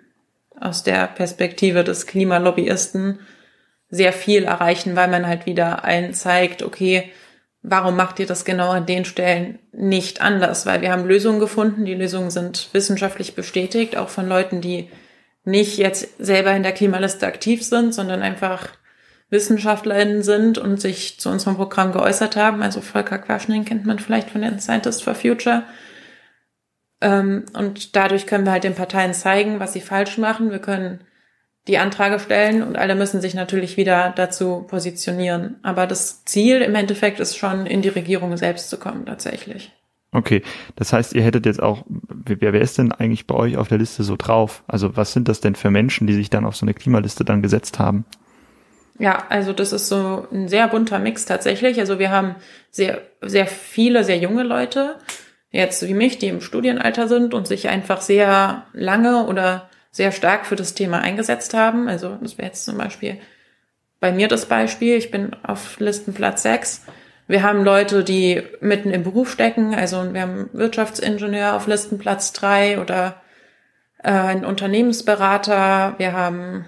aus 0.59 0.83
der 0.83 1.07
Perspektive 1.07 1.83
des 1.83 2.07
Klimalobbyisten 2.07 3.19
sehr 3.89 4.11
viel 4.11 4.45
erreichen, 4.45 4.95
weil 4.95 5.07
man 5.07 5.27
halt 5.27 5.45
wieder 5.45 5.85
allen 5.85 6.15
zeigt, 6.15 6.63
okay, 6.63 7.11
warum 7.61 7.95
macht 7.95 8.19
ihr 8.19 8.25
das 8.25 8.43
genau 8.43 8.71
an 8.71 8.87
den 8.87 9.05
Stellen 9.05 9.59
nicht 9.71 10.19
anders? 10.19 10.65
Weil 10.65 10.81
wir 10.81 10.91
haben 10.91 11.05
Lösungen 11.05 11.39
gefunden. 11.39 11.85
Die 11.85 11.93
Lösungen 11.93 12.31
sind 12.31 12.69
wissenschaftlich 12.73 13.35
bestätigt, 13.35 13.97
auch 13.97 14.09
von 14.09 14.27
Leuten, 14.27 14.61
die 14.61 14.89
nicht 15.43 15.77
jetzt 15.77 16.17
selber 16.17 16.53
in 16.53 16.63
der 16.63 16.71
Klimaliste 16.71 17.27
aktiv 17.27 17.63
sind, 17.63 17.93
sondern 17.93 18.23
einfach 18.23 18.69
WissenschaftlerInnen 19.29 20.23
sind 20.23 20.57
und 20.57 20.79
sich 20.79 21.19
zu 21.19 21.29
unserem 21.29 21.55
Programm 21.55 21.91
geäußert 21.91 22.35
haben. 22.35 22.61
Also 22.61 22.81
Volker 22.81 23.17
Quaschning 23.17 23.65
kennt 23.65 23.85
man 23.85 23.99
vielleicht 23.99 24.29
von 24.29 24.41
den 24.41 24.59
Scientists 24.59 25.01
for 25.01 25.15
Future. 25.15 25.63
Ähm, 27.01 27.45
und 27.53 27.95
dadurch 27.95 28.27
können 28.27 28.45
wir 28.45 28.51
halt 28.51 28.63
den 28.63 28.75
Parteien 28.75 29.13
zeigen, 29.13 29.59
was 29.59 29.73
sie 29.73 29.81
falsch 29.81 30.17
machen. 30.17 30.51
Wir 30.51 30.59
können 30.59 30.99
die 31.67 31.79
Anträge 31.79 32.19
stellen 32.19 32.61
und 32.61 32.77
alle 32.77 32.95
müssen 32.95 33.21
sich 33.21 33.33
natürlich 33.33 33.75
wieder 33.77 34.13
dazu 34.15 34.65
positionieren. 34.67 35.55
Aber 35.63 35.87
das 35.87 36.23
Ziel 36.25 36.61
im 36.61 36.75
Endeffekt 36.75 37.19
ist 37.19 37.37
schon, 37.37 37.65
in 37.65 37.81
die 37.81 37.89
Regierung 37.89 38.37
selbst 38.37 38.69
zu 38.69 38.77
kommen, 38.77 39.05
tatsächlich. 39.07 39.71
Okay, 40.11 40.43
das 40.75 40.93
heißt, 40.93 41.13
ihr 41.13 41.23
hättet 41.23 41.45
jetzt 41.45 41.61
auch, 41.61 41.83
wer, 41.87 42.53
wer 42.53 42.61
ist 42.61 42.77
denn 42.77 42.91
eigentlich 42.91 43.27
bei 43.27 43.35
euch 43.35 43.57
auf 43.57 43.67
der 43.67 43.79
Liste 43.79 44.03
so 44.03 44.15
drauf? 44.15 44.63
Also 44.67 44.95
was 44.95 45.11
sind 45.11 45.27
das 45.27 45.41
denn 45.41 45.55
für 45.55 45.71
Menschen, 45.71 46.07
die 46.07 46.13
sich 46.13 46.29
dann 46.29 46.45
auf 46.45 46.55
so 46.55 46.65
eine 46.65 46.73
Klimaliste 46.73 47.25
dann 47.25 47.41
gesetzt 47.41 47.79
haben? 47.79 48.05
Ja, 48.97 49.25
also 49.29 49.51
das 49.51 49.73
ist 49.73 49.87
so 49.87 50.27
ein 50.31 50.47
sehr 50.47 50.67
bunter 50.67 50.99
Mix 50.99 51.25
tatsächlich. 51.25 51.79
Also 51.79 51.99
wir 51.99 52.11
haben 52.11 52.35
sehr, 52.71 53.01
sehr 53.21 53.45
viele, 53.45 54.03
sehr 54.03 54.17
junge 54.17 54.43
Leute, 54.43 54.95
jetzt 55.51 55.85
wie 55.87 55.93
mich, 55.93 56.17
die 56.17 56.27
im 56.27 56.41
Studienalter 56.41 57.07
sind 57.07 57.33
und 57.33 57.47
sich 57.47 57.67
einfach 57.67 58.01
sehr 58.01 58.65
lange 58.73 59.25
oder 59.25 59.69
sehr 59.91 60.11
stark 60.11 60.45
für 60.45 60.55
das 60.55 60.73
Thema 60.75 60.99
eingesetzt 60.99 61.53
haben. 61.53 61.89
Also 61.89 62.17
das 62.21 62.37
wäre 62.37 62.47
jetzt 62.47 62.65
zum 62.65 62.77
Beispiel 62.77 63.17
bei 63.99 64.11
mir 64.11 64.27
das 64.27 64.45
Beispiel. 64.45 64.95
Ich 64.95 65.11
bin 65.11 65.35
auf 65.43 65.79
Listenplatz 65.79 66.43
6. 66.43 66.85
Wir 67.27 67.43
haben 67.43 67.63
Leute, 67.63 68.03
die 68.03 68.43
mitten 68.61 68.91
im 68.91 69.03
Beruf 69.03 69.31
stecken. 69.31 69.73
Also 69.73 70.13
wir 70.13 70.21
haben 70.21 70.49
Wirtschaftsingenieur 70.53 71.55
auf 71.55 71.67
Listenplatz 71.67 72.31
3 72.33 72.79
oder 72.79 73.21
äh, 74.03 74.11
einen 74.11 74.45
Unternehmensberater. 74.45 75.95
Wir 75.97 76.13
haben 76.13 76.65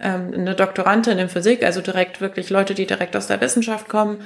ähm, 0.00 0.32
eine 0.34 0.54
Doktorandin 0.54 1.18
in 1.18 1.28
Physik, 1.28 1.64
also 1.64 1.80
direkt 1.80 2.20
wirklich 2.20 2.50
Leute, 2.50 2.74
die 2.74 2.86
direkt 2.86 3.16
aus 3.16 3.26
der 3.26 3.40
Wissenschaft 3.40 3.88
kommen. 3.88 4.18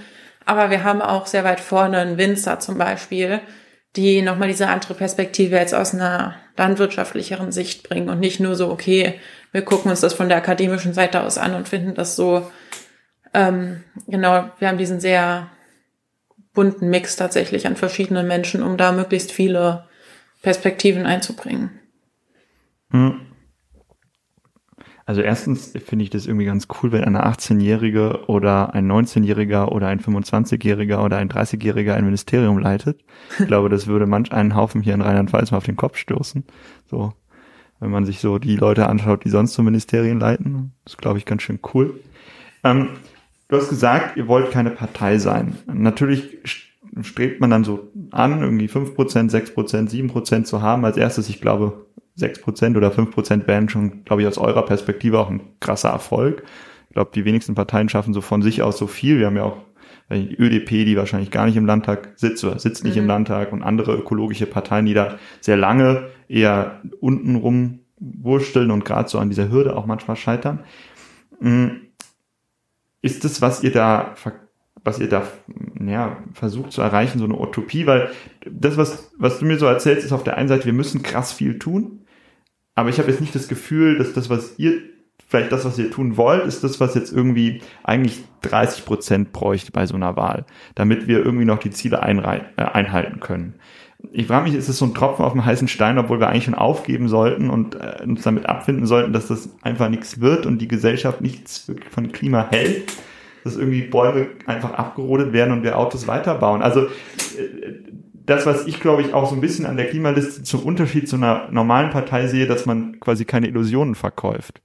Aber 0.47 0.71
wir 0.71 0.85
haben 0.85 1.03
auch 1.03 1.27
sehr 1.27 1.45
weit 1.45 1.61
vorne 1.61 1.99
einen 1.99 2.19
Winzer 2.19 2.61
zum 2.61 2.79
Beispiel, 2.79 3.41
die 3.97 4.23
nochmal 4.23 4.49
diese 4.49 4.69
andere 4.69 4.95
Perspektive 4.95 5.57
jetzt 5.57 5.75
aus 5.75 5.95
einer 5.95 6.37
landwirtschaftlicheren 6.57 7.53
Sicht 7.53 7.89
bringen 7.89 8.09
und 8.09 8.21
nicht 8.21 8.41
nur 8.41 8.55
so, 8.55 8.71
okay, 8.71 9.19
wir 9.53 9.63
gucken 9.63 9.91
uns 9.91 10.01
das 10.01 10.15
von 10.15 10.29
der 10.29 10.39
akademischen 10.39 10.95
Seite 10.95 11.23
aus 11.23 11.39
an 11.39 11.55
und 11.55 11.69
finden 11.69 11.95
das 11.95 12.17
so, 12.17 12.51
ähm, 13.35 13.83
genau, 14.07 14.51
wir 14.59 14.69
haben 14.69 14.79
diesen 14.79 15.01
sehr 15.01 15.49
bunten 16.53 16.91
Mix 16.91 17.17
tatsächlich 17.17 17.67
an 17.67 17.77
verschiedenen 17.77 18.27
Menschen, 18.27 18.63
um 18.63 18.77
da 18.77 18.93
möglichst 18.93 19.33
viele 19.33 19.89
Perspektiven 20.43 21.07
einzubringen. 21.07 21.81
Hm. 22.91 23.30
Also 25.11 25.23
erstens 25.23 25.73
finde 25.85 26.05
ich 26.05 26.11
das 26.11 26.27
irgendwie 26.27 26.47
ganz 26.47 26.69
cool, 26.71 26.93
wenn 26.93 27.03
eine 27.03 27.27
18-Jährige 27.27 28.29
oder 28.29 28.75
ein 28.75 28.89
19-Jähriger 28.89 29.73
oder 29.73 29.89
ein 29.89 29.99
25-Jähriger 29.99 31.03
oder 31.03 31.17
ein 31.17 31.29
30-Jähriger 31.29 31.95
ein 31.95 32.05
Ministerium 32.05 32.61
leitet. 32.61 33.03
Ich 33.41 33.49
glaube, 33.49 33.69
das 33.69 33.89
würde 33.89 34.07
manch 34.07 34.31
einen 34.31 34.55
Haufen 34.55 34.83
hier 34.83 34.95
in 34.95 35.01
Rheinland-Pfalz 35.01 35.51
mal 35.51 35.57
auf 35.57 35.65
den 35.65 35.75
Kopf 35.75 35.97
stoßen. 35.97 36.45
So, 36.89 37.13
wenn 37.81 37.91
man 37.91 38.07
sich 38.07 38.21
so 38.21 38.39
die 38.39 38.55
Leute 38.55 38.89
anschaut, 38.89 39.25
die 39.25 39.31
sonst 39.31 39.55
so 39.55 39.65
Ministerien 39.65 40.21
leiten. 40.21 40.75
Das 40.85 40.93
ist, 40.93 40.99
glaube 40.99 41.19
ich, 41.19 41.25
ganz 41.25 41.43
schön 41.43 41.59
cool. 41.75 41.99
Ähm, 42.63 42.91
du 43.49 43.57
hast 43.57 43.69
gesagt, 43.69 44.17
ihr 44.17 44.29
wollt 44.29 44.53
keine 44.53 44.71
Partei 44.71 45.19
sein. 45.19 45.59
Natürlich 45.67 46.39
strebt 47.03 47.41
man 47.41 47.51
dann 47.51 47.65
so 47.65 47.91
an, 48.11 48.41
irgendwie 48.41 48.67
5%, 48.67 48.95
6%, 48.95 49.55
7% 49.55 50.45
zu 50.45 50.63
haben. 50.63 50.85
Als 50.85 50.97
erstes, 50.97 51.29
ich 51.29 51.41
glaube, 51.41 51.87
6% 52.19 52.77
oder 52.77 52.91
5% 52.91 53.47
wären 53.47 53.69
schon, 53.69 54.05
glaube 54.05 54.23
ich, 54.23 54.29
aus 54.29 54.39
eurer 54.39 54.65
Perspektive 54.65 55.19
auch 55.19 55.31
ein 55.31 55.43
krasser 55.61 55.91
Erfolg. 55.91 56.45
Ich 56.89 56.95
glaube, 56.95 57.11
die 57.15 57.25
wenigsten 57.25 57.55
Parteien 57.55 57.89
schaffen 57.89 58.15
so 58.15 58.21
von 58.21 58.43
sich 58.43 58.63
aus 58.63 58.77
so 58.77 58.87
viel. 58.87 59.19
Wir 59.19 59.27
haben 59.27 59.37
ja 59.37 59.45
auch 59.45 59.59
die 60.11 60.35
ÖDP, 60.37 60.85
die 60.85 60.97
wahrscheinlich 60.97 61.31
gar 61.31 61.47
nicht 61.47 61.57
im 61.57 61.67
Landtag 61.67 62.15
sitzt 62.17 62.43
oder 62.45 62.59
sitzt 62.59 62.83
nicht 62.83 62.97
mhm. 62.97 63.03
im 63.03 63.09
Landtag 63.09 63.53
und 63.53 63.63
andere 63.63 63.97
ökologische 63.97 64.47
Parteien, 64.47 64.87
die 64.87 64.95
da 64.95 65.19
sehr 65.41 65.57
lange 65.57 66.09
eher 66.29 66.81
unten 67.01 67.37
rum 67.37 67.81
wursteln 68.01 68.71
und 68.71 68.85
gerade 68.85 69.09
so 69.09 69.19
an 69.19 69.29
dieser 69.29 69.51
Hürde 69.51 69.77
auch 69.77 69.87
manchmal 69.87 70.17
scheitern. 70.17 70.61
Mm, 71.39 71.69
ist 73.03 73.25
das, 73.25 73.41
was 73.41 73.63
ihr 73.63 73.73
da 73.73 74.15
was 74.85 74.99
ihr 74.99 75.09
da 75.09 75.27
ja, 75.85 76.17
versucht 76.33 76.73
zu 76.73 76.83
erreichen, 76.83 77.19
so 77.19 77.25
eine 77.25 77.39
Utopie, 77.39 77.87
weil 77.87 78.11
das, 78.47 78.77
was, 78.77 79.13
was 79.19 79.39
du 79.39 79.45
mir 79.45 79.59
so 79.59 79.67
erzählst, 79.67 80.05
ist 80.05 80.13
auf 80.13 80.25
der 80.25 80.37
einen 80.37 80.49
Seite, 80.49 80.67
wir 80.67 80.73
müssen 80.73 81.03
krass 81.03 81.33
viel 81.33 81.59
tun, 81.59 82.07
aber 82.75 82.89
ich 82.89 82.99
habe 82.99 83.11
jetzt 83.11 83.21
nicht 83.21 83.35
das 83.35 83.49
Gefühl, 83.49 83.99
dass 83.99 84.13
das, 84.13 84.31
was 84.31 84.59
ihr, 84.59 84.81
vielleicht 85.29 85.53
das, 85.53 85.65
was 85.65 85.79
ihr 85.79 85.91
tun 85.91 86.17
wollt, 86.17 86.47
ist 86.47 86.65
das, 86.65 86.81
was 86.81 86.95
jetzt 86.95 87.13
irgendwie 87.13 87.63
eigentlich 87.85 88.23
30 88.43 88.85
Prozent 88.85 89.33
bräuchte 89.33 89.73
bei 89.73 89.87
so 89.87 89.95
einer 89.95 90.17
Wahl, 90.17 90.47
damit 90.75 91.07
wir 91.07 91.25
irgendwie 91.25 91.45
noch 91.45 91.59
die 91.59 91.71
Ziele 91.71 91.99
äh, 91.99 92.63
einhalten 92.63 93.21
können. 93.21 93.55
Ich 94.13 94.29
frage 94.29 94.45
mich, 94.45 94.55
ist 94.55 94.69
es 94.71 94.79
so 94.79 94.87
ein 94.87 94.95
Tropfen 94.95 95.25
auf 95.25 95.33
dem 95.33 95.45
heißen 95.45 95.69
Stein, 95.69 95.99
obwohl 95.99 96.21
wir 96.21 96.31
eigentlich 96.31 96.45
schon 96.45 96.55
aufgeben 96.55 97.09
sollten 97.09 97.51
und 97.51 97.75
äh, 97.75 98.03
uns 98.03 98.23
damit 98.23 98.47
abfinden 98.47 98.87
sollten, 98.87 99.13
dass 99.13 99.29
das 99.29 99.51
einfach 99.61 99.91
nichts 99.91 100.21
wird 100.21 100.47
und 100.47 100.59
die 100.59 100.69
Gesellschaft 100.69 101.21
nichts 101.21 101.71
von 101.91 102.11
Klima 102.13 102.49
hält, 102.51 102.95
dass 103.45 103.57
irgendwie 103.57 103.83
Bäume 103.83 104.29
einfach 104.47 104.75
abgerodet 104.75 105.33
werden 105.33 105.53
und 105.53 105.63
wir 105.63 105.79
Autos 105.79 106.07
weiterbauen. 106.07 106.63
Also 106.63 106.83
äh, 106.83 106.89
das, 108.27 108.47
was 108.47 108.67
ich 108.67 108.81
glaube 108.81 109.03
ich 109.03 109.13
auch 109.13 109.29
so 109.29 109.35
ein 109.35 109.41
bisschen 109.41 109.67
an 109.67 109.77
der 109.77 109.89
Klimaliste 109.89 110.43
zum 110.43 110.63
Unterschied 110.63 111.09
zu 111.09 111.17
einer 111.17 111.49
normalen 111.51 111.91
Partei 111.91 112.27
sehe, 112.27 112.47
dass 112.47 112.67
man 112.67 113.01
quasi 113.01 113.25
keine 113.25 113.49
Illusionen 113.49 113.95
verkauft. 113.95 114.61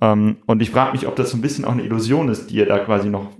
Ähm, 0.00 0.36
und 0.46 0.62
ich 0.62 0.70
frage 0.70 0.92
mich, 0.92 1.06
ob 1.06 1.16
das 1.16 1.30
so 1.30 1.36
ein 1.36 1.40
bisschen 1.40 1.64
auch 1.64 1.72
eine 1.72 1.82
Illusion 1.82 2.28
ist, 2.28 2.50
die 2.50 2.56
ihr 2.56 2.66
da 2.66 2.78
quasi 2.78 3.08
noch, 3.08 3.30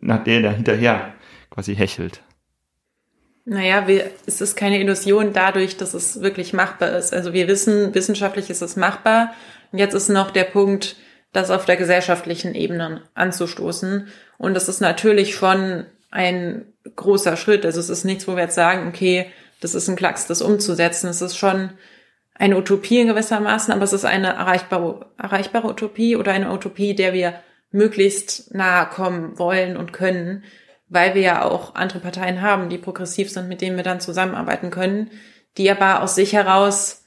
nach 0.00 0.24
der 0.24 0.42
der 0.42 0.52
hinterher 0.52 1.14
quasi 1.50 1.74
hechelt. 1.74 2.22
Naja, 3.46 3.86
wir, 3.86 4.10
es 4.26 4.40
ist 4.40 4.56
keine 4.56 4.80
Illusion 4.80 5.32
dadurch, 5.34 5.76
dass 5.76 5.92
es 5.92 6.22
wirklich 6.22 6.54
machbar 6.54 6.96
ist. 6.96 7.12
Also 7.12 7.34
wir 7.34 7.46
wissen, 7.46 7.94
wissenschaftlich 7.94 8.48
ist 8.48 8.62
es 8.62 8.76
machbar. 8.76 9.32
Und 9.70 9.78
jetzt 9.78 9.94
ist 9.94 10.08
noch 10.08 10.30
der 10.30 10.44
Punkt, 10.44 10.96
das 11.34 11.50
auf 11.50 11.66
der 11.66 11.76
gesellschaftlichen 11.76 12.54
Ebene 12.54 13.02
anzustoßen. 13.14 14.08
Und 14.38 14.54
das 14.54 14.68
ist 14.68 14.80
natürlich 14.80 15.34
schon 15.34 15.84
ein 16.10 16.64
großer 16.94 17.36
Schritt. 17.36 17.66
Also 17.66 17.80
es 17.80 17.90
ist 17.90 18.04
nichts, 18.04 18.26
wo 18.26 18.36
wir 18.36 18.44
jetzt 18.44 18.54
sagen, 18.54 18.88
okay, 18.88 19.26
das 19.60 19.74
ist 19.74 19.88
ein 19.88 19.96
Klacks, 19.96 20.26
das 20.26 20.42
umzusetzen. 20.42 21.08
Es 21.08 21.20
ist 21.20 21.36
schon 21.36 21.70
eine 22.34 22.56
Utopie 22.56 23.00
in 23.00 23.08
gewissermaßen, 23.08 23.74
aber 23.74 23.82
es 23.82 23.92
ist 23.92 24.04
eine 24.04 24.28
erreichbare, 24.28 25.06
erreichbare 25.18 25.68
Utopie 25.68 26.16
oder 26.16 26.32
eine 26.32 26.52
Utopie, 26.52 26.94
der 26.94 27.12
wir 27.12 27.34
möglichst 27.72 28.54
nahe 28.54 28.86
kommen 28.86 29.36
wollen 29.36 29.76
und 29.76 29.92
können, 29.92 30.44
weil 30.88 31.14
wir 31.14 31.22
ja 31.22 31.44
auch 31.44 31.74
andere 31.74 31.98
Parteien 31.98 32.42
haben, 32.42 32.68
die 32.68 32.78
progressiv 32.78 33.28
sind, 33.30 33.48
mit 33.48 33.60
denen 33.60 33.76
wir 33.76 33.82
dann 33.82 34.00
zusammenarbeiten 34.00 34.70
können, 34.70 35.10
die 35.58 35.68
aber 35.68 36.00
aus 36.00 36.14
sich 36.14 36.32
heraus 36.32 37.04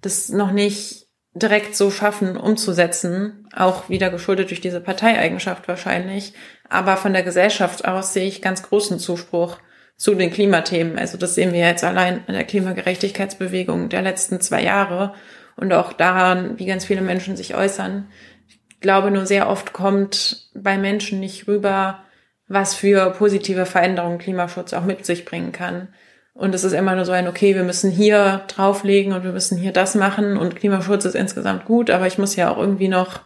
das 0.00 0.30
noch 0.30 0.50
nicht 0.50 1.01
direkt 1.34 1.74
so 1.74 1.90
schaffen, 1.90 2.36
umzusetzen, 2.36 3.48
auch 3.54 3.88
wieder 3.88 4.10
geschuldet 4.10 4.50
durch 4.50 4.60
diese 4.60 4.80
Parteieigenschaft 4.80 5.66
wahrscheinlich. 5.66 6.34
Aber 6.68 6.96
von 6.96 7.12
der 7.12 7.22
Gesellschaft 7.22 7.86
aus 7.86 8.12
sehe 8.12 8.26
ich 8.26 8.42
ganz 8.42 8.62
großen 8.62 8.98
Zuspruch 8.98 9.58
zu 9.96 10.14
den 10.14 10.30
Klimathemen. 10.30 10.98
Also 10.98 11.16
das 11.16 11.34
sehen 11.34 11.52
wir 11.52 11.60
jetzt 11.60 11.84
allein 11.84 12.22
in 12.26 12.34
der 12.34 12.44
Klimagerechtigkeitsbewegung 12.44 13.88
der 13.88 14.02
letzten 14.02 14.40
zwei 14.40 14.62
Jahre 14.62 15.14
und 15.56 15.72
auch 15.72 15.92
daran, 15.92 16.58
wie 16.58 16.66
ganz 16.66 16.84
viele 16.84 17.02
Menschen 17.02 17.36
sich 17.36 17.54
äußern. 17.54 18.08
Ich 18.48 18.80
glaube, 18.80 19.10
nur 19.10 19.26
sehr 19.26 19.48
oft 19.48 19.72
kommt 19.72 20.50
bei 20.54 20.76
Menschen 20.76 21.20
nicht 21.20 21.46
rüber, 21.46 22.02
was 22.48 22.74
für 22.74 23.10
positive 23.10 23.64
Veränderungen 23.64 24.18
Klimaschutz 24.18 24.72
auch 24.72 24.84
mit 24.84 25.06
sich 25.06 25.24
bringen 25.24 25.52
kann. 25.52 25.88
Und 26.34 26.54
es 26.54 26.64
ist 26.64 26.72
immer 26.72 26.94
nur 26.94 27.04
so 27.04 27.12
ein, 27.12 27.28
okay, 27.28 27.54
wir 27.54 27.64
müssen 27.64 27.90
hier 27.90 28.42
drauflegen 28.48 29.12
und 29.12 29.22
wir 29.22 29.32
müssen 29.32 29.58
hier 29.58 29.72
das 29.72 29.94
machen 29.94 30.36
und 30.38 30.56
Klimaschutz 30.56 31.04
ist 31.04 31.14
insgesamt 31.14 31.66
gut, 31.66 31.90
aber 31.90 32.06
ich 32.06 32.18
muss 32.18 32.36
ja 32.36 32.50
auch 32.50 32.58
irgendwie 32.58 32.88
noch 32.88 33.20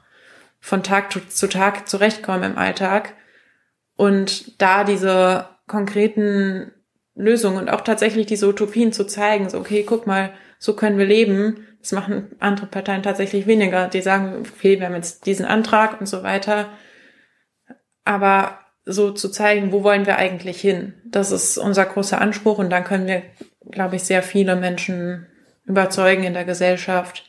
von 0.59 0.83
Tag 0.83 1.13
zu 1.31 1.47
Tag 1.47 1.89
zurechtkommen 1.89 2.43
im 2.43 2.59
Alltag. 2.59 3.15
Und 3.97 4.61
da 4.61 4.85
diese 4.85 5.49
konkreten 5.67 6.73
Lösungen 7.15 7.59
und 7.59 7.71
auch 7.71 7.81
tatsächlich 7.81 8.27
diese 8.27 8.49
Utopien 8.49 8.93
zu 8.93 9.07
zeigen, 9.07 9.49
so, 9.49 9.59
okay, 9.59 9.85
guck 9.85 10.07
mal, 10.07 10.33
so 10.59 10.75
können 10.75 10.99
wir 10.99 11.07
leben, 11.07 11.67
das 11.81 11.93
machen 11.93 12.35
andere 12.41 12.67
Parteien 12.67 13.05
tatsächlich 13.05 13.47
weniger. 13.47 13.89
Die 13.89 14.03
sagen, 14.03 14.45
okay, 14.55 14.81
wir 14.81 14.87
haben 14.87 14.95
jetzt 14.95 15.27
diesen 15.27 15.47
Antrag 15.47 16.01
und 16.01 16.07
so 16.07 16.25
weiter. 16.25 16.69
Aber 18.05 18.59
so 18.87 19.11
zu 19.11 19.29
zeigen, 19.29 19.73
wo 19.73 19.83
wollen 19.83 20.07
wir 20.07 20.17
eigentlich 20.17 20.61
hin? 20.61 20.95
Das 21.05 21.33
ist 21.33 21.59
unser 21.59 21.85
großer 21.85 22.21
Anspruch 22.21 22.59
und 22.59 22.71
dann 22.71 22.85
können 22.85 23.09
wir, 23.09 23.23
glaube 23.71 23.97
ich, 23.97 24.05
sehr 24.05 24.23
viele 24.23 24.55
Menschen 24.55 25.27
überzeugen 25.65 26.23
in 26.23 26.35
der 26.35 26.45
Gesellschaft. 26.45 27.29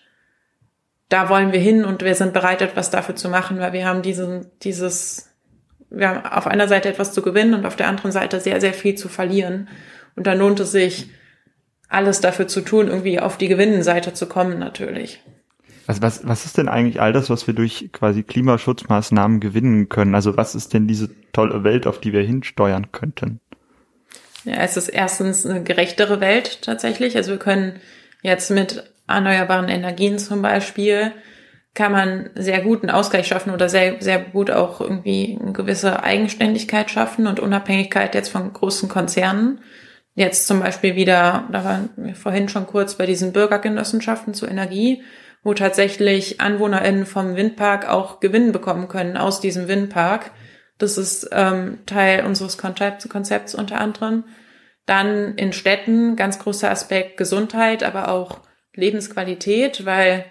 Da 1.10 1.30
wollen 1.30 1.52
wir 1.52 1.60
hin 1.60 1.84
und 1.84 2.04
wir 2.04 2.14
sind 2.14 2.34
bereit, 2.34 2.62
etwas 2.62 2.92
dafür 2.92 3.16
zu 3.16 3.28
machen, 3.28 3.60
weil 3.60 3.74
wir 3.74 3.88
haben 3.88 4.04
diesen, 4.04 4.52
dieses, 4.62 5.34
wir 5.90 6.10
haben 6.10 6.26
auf 6.26 6.46
einer 6.46 6.68
Seite 6.68 6.90
etwas 6.90 7.12
zu 7.12 7.24
gewinnen 7.24 7.56
und 7.56 7.66
auf 7.66 7.76
der 7.76 7.88
anderen 7.88 8.12
Seite 8.12 8.40
sehr, 8.40 8.62
sehr 8.62 8.74
viel 8.74 8.96
zu 8.96 9.10
verlieren. 9.10 9.68
Und 10.16 10.28
dann 10.28 10.38
lohnt 10.38 10.60
es 10.60 10.72
sich, 10.72 11.10
alles 11.90 12.22
dafür 12.22 12.48
zu 12.48 12.62
tun, 12.62 12.88
irgendwie 12.88 13.20
auf 13.20 13.38
die 13.38 13.48
Gewinnenseite 13.48 14.14
zu 14.14 14.28
kommen, 14.28 14.60
natürlich. 14.60 15.24
Was, 15.88 16.02
was, 16.02 16.28
was 16.28 16.46
ist 16.46 16.58
denn 16.58 16.68
eigentlich 16.68 17.02
all 17.02 17.14
das, 17.14 17.30
was 17.30 17.48
wir 17.48 17.54
durch 17.54 17.90
quasi 17.94 18.22
Klimaschutzmaßnahmen 18.24 19.40
gewinnen 19.40 19.88
können? 19.88 20.16
Also 20.16 20.36
was 20.36 20.54
ist 20.54 20.74
denn 20.74 20.88
diese 20.88 21.10
tolle 21.32 21.64
Welt, 21.64 21.88
auf 21.88 22.00
die 22.00 22.12
wir 22.12 22.22
hinsteuern 22.24 22.92
könnten? 22.92 23.40
Ja, 24.44 24.56
es 24.58 24.78
ist 24.78 24.90
erstens 24.90 25.46
eine 25.46 25.64
gerechtere 25.64 26.20
Welt 26.20 26.62
tatsächlich. 26.62 27.16
Also 27.16 27.32
wir 27.32 27.40
können 27.40 27.80
jetzt 28.22 28.52
mit 28.52 28.84
erneuerbaren 29.08 29.70
Energien 29.70 30.20
zum 30.20 30.42
Beispiel, 30.42 31.14
kann 31.74 31.92
man 31.92 32.32
sehr 32.36 32.62
gut 32.62 32.82
einen 32.82 32.90
Ausgleich 32.90 33.28
schaffen 33.28 33.54
oder 33.54 33.70
sehr, 33.70 33.98
sehr 34.02 34.20
gut 34.20 34.52
auch 34.52 34.82
irgendwie 34.82 35.38
eine 35.40 35.54
gewisse 35.54 36.04
Eigenständigkeit 36.04 36.92
schaffen 36.92 37.28
und 37.28 37.40
Unabhängigkeit 37.40 38.16
jetzt 38.16 38.30
von 38.30 38.52
großen 38.52 38.90
Konzernen. 38.90 39.60
Jetzt 40.16 40.48
zum 40.48 40.60
Beispiel 40.60 40.96
wieder, 40.96 41.48
da 41.52 41.64
waren 41.64 41.90
wir 41.96 42.16
vorhin 42.16 42.50
schon 42.50 42.66
kurz 42.66 42.96
bei 42.96 43.06
diesen 43.06 43.32
Bürgergenossenschaften 43.32 44.34
zur 44.34 44.50
Energie, 44.50 45.04
wo 45.48 45.54
tatsächlich 45.54 46.42
AnwohnerInnen 46.42 47.06
vom 47.06 47.38
Windpark 47.38 47.88
auch 47.88 48.20
Gewinn 48.20 48.52
bekommen 48.52 48.90
können 48.90 49.16
aus 49.16 49.40
diesem 49.40 49.70
Windpark. 49.70 50.32
Das 50.78 50.98
ist 50.98 51.30
ähm, 51.32 51.80
Teil 51.86 52.26
unseres 52.26 52.58
Konzepts, 52.58 53.08
Konzepts 53.08 53.56
unter 53.56 53.80
anderem. 53.80 54.26
Dann 54.86 55.36
in 55.36 55.54
Städten, 55.54 56.18
ganz 56.18 56.40
großer 56.40 56.70
Aspekt 56.70 57.16
Gesundheit, 57.16 57.84
aber 57.84 58.10
auch 58.10 58.42
Lebensqualität, 58.76 59.86
weil 59.86 60.26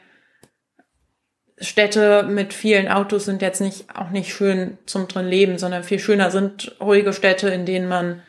Städte 1.57 2.25
mit 2.25 2.53
vielen 2.53 2.89
Autos 2.89 3.25
sind 3.25 3.41
jetzt 3.41 3.63
nicht 3.63 3.97
auch 3.97 4.11
nicht 4.11 4.35
schön 4.35 4.77
zum 4.85 5.09
drin 5.09 5.29
leben, 5.29 5.57
sondern 5.57 5.83
viel 5.83 5.99
schöner 5.99 6.31
sind 6.31 6.77
ruhige 6.79 7.15
Städte, 7.15 7.49
in 7.49 7.65
denen 7.65 7.89
man 7.89 8.23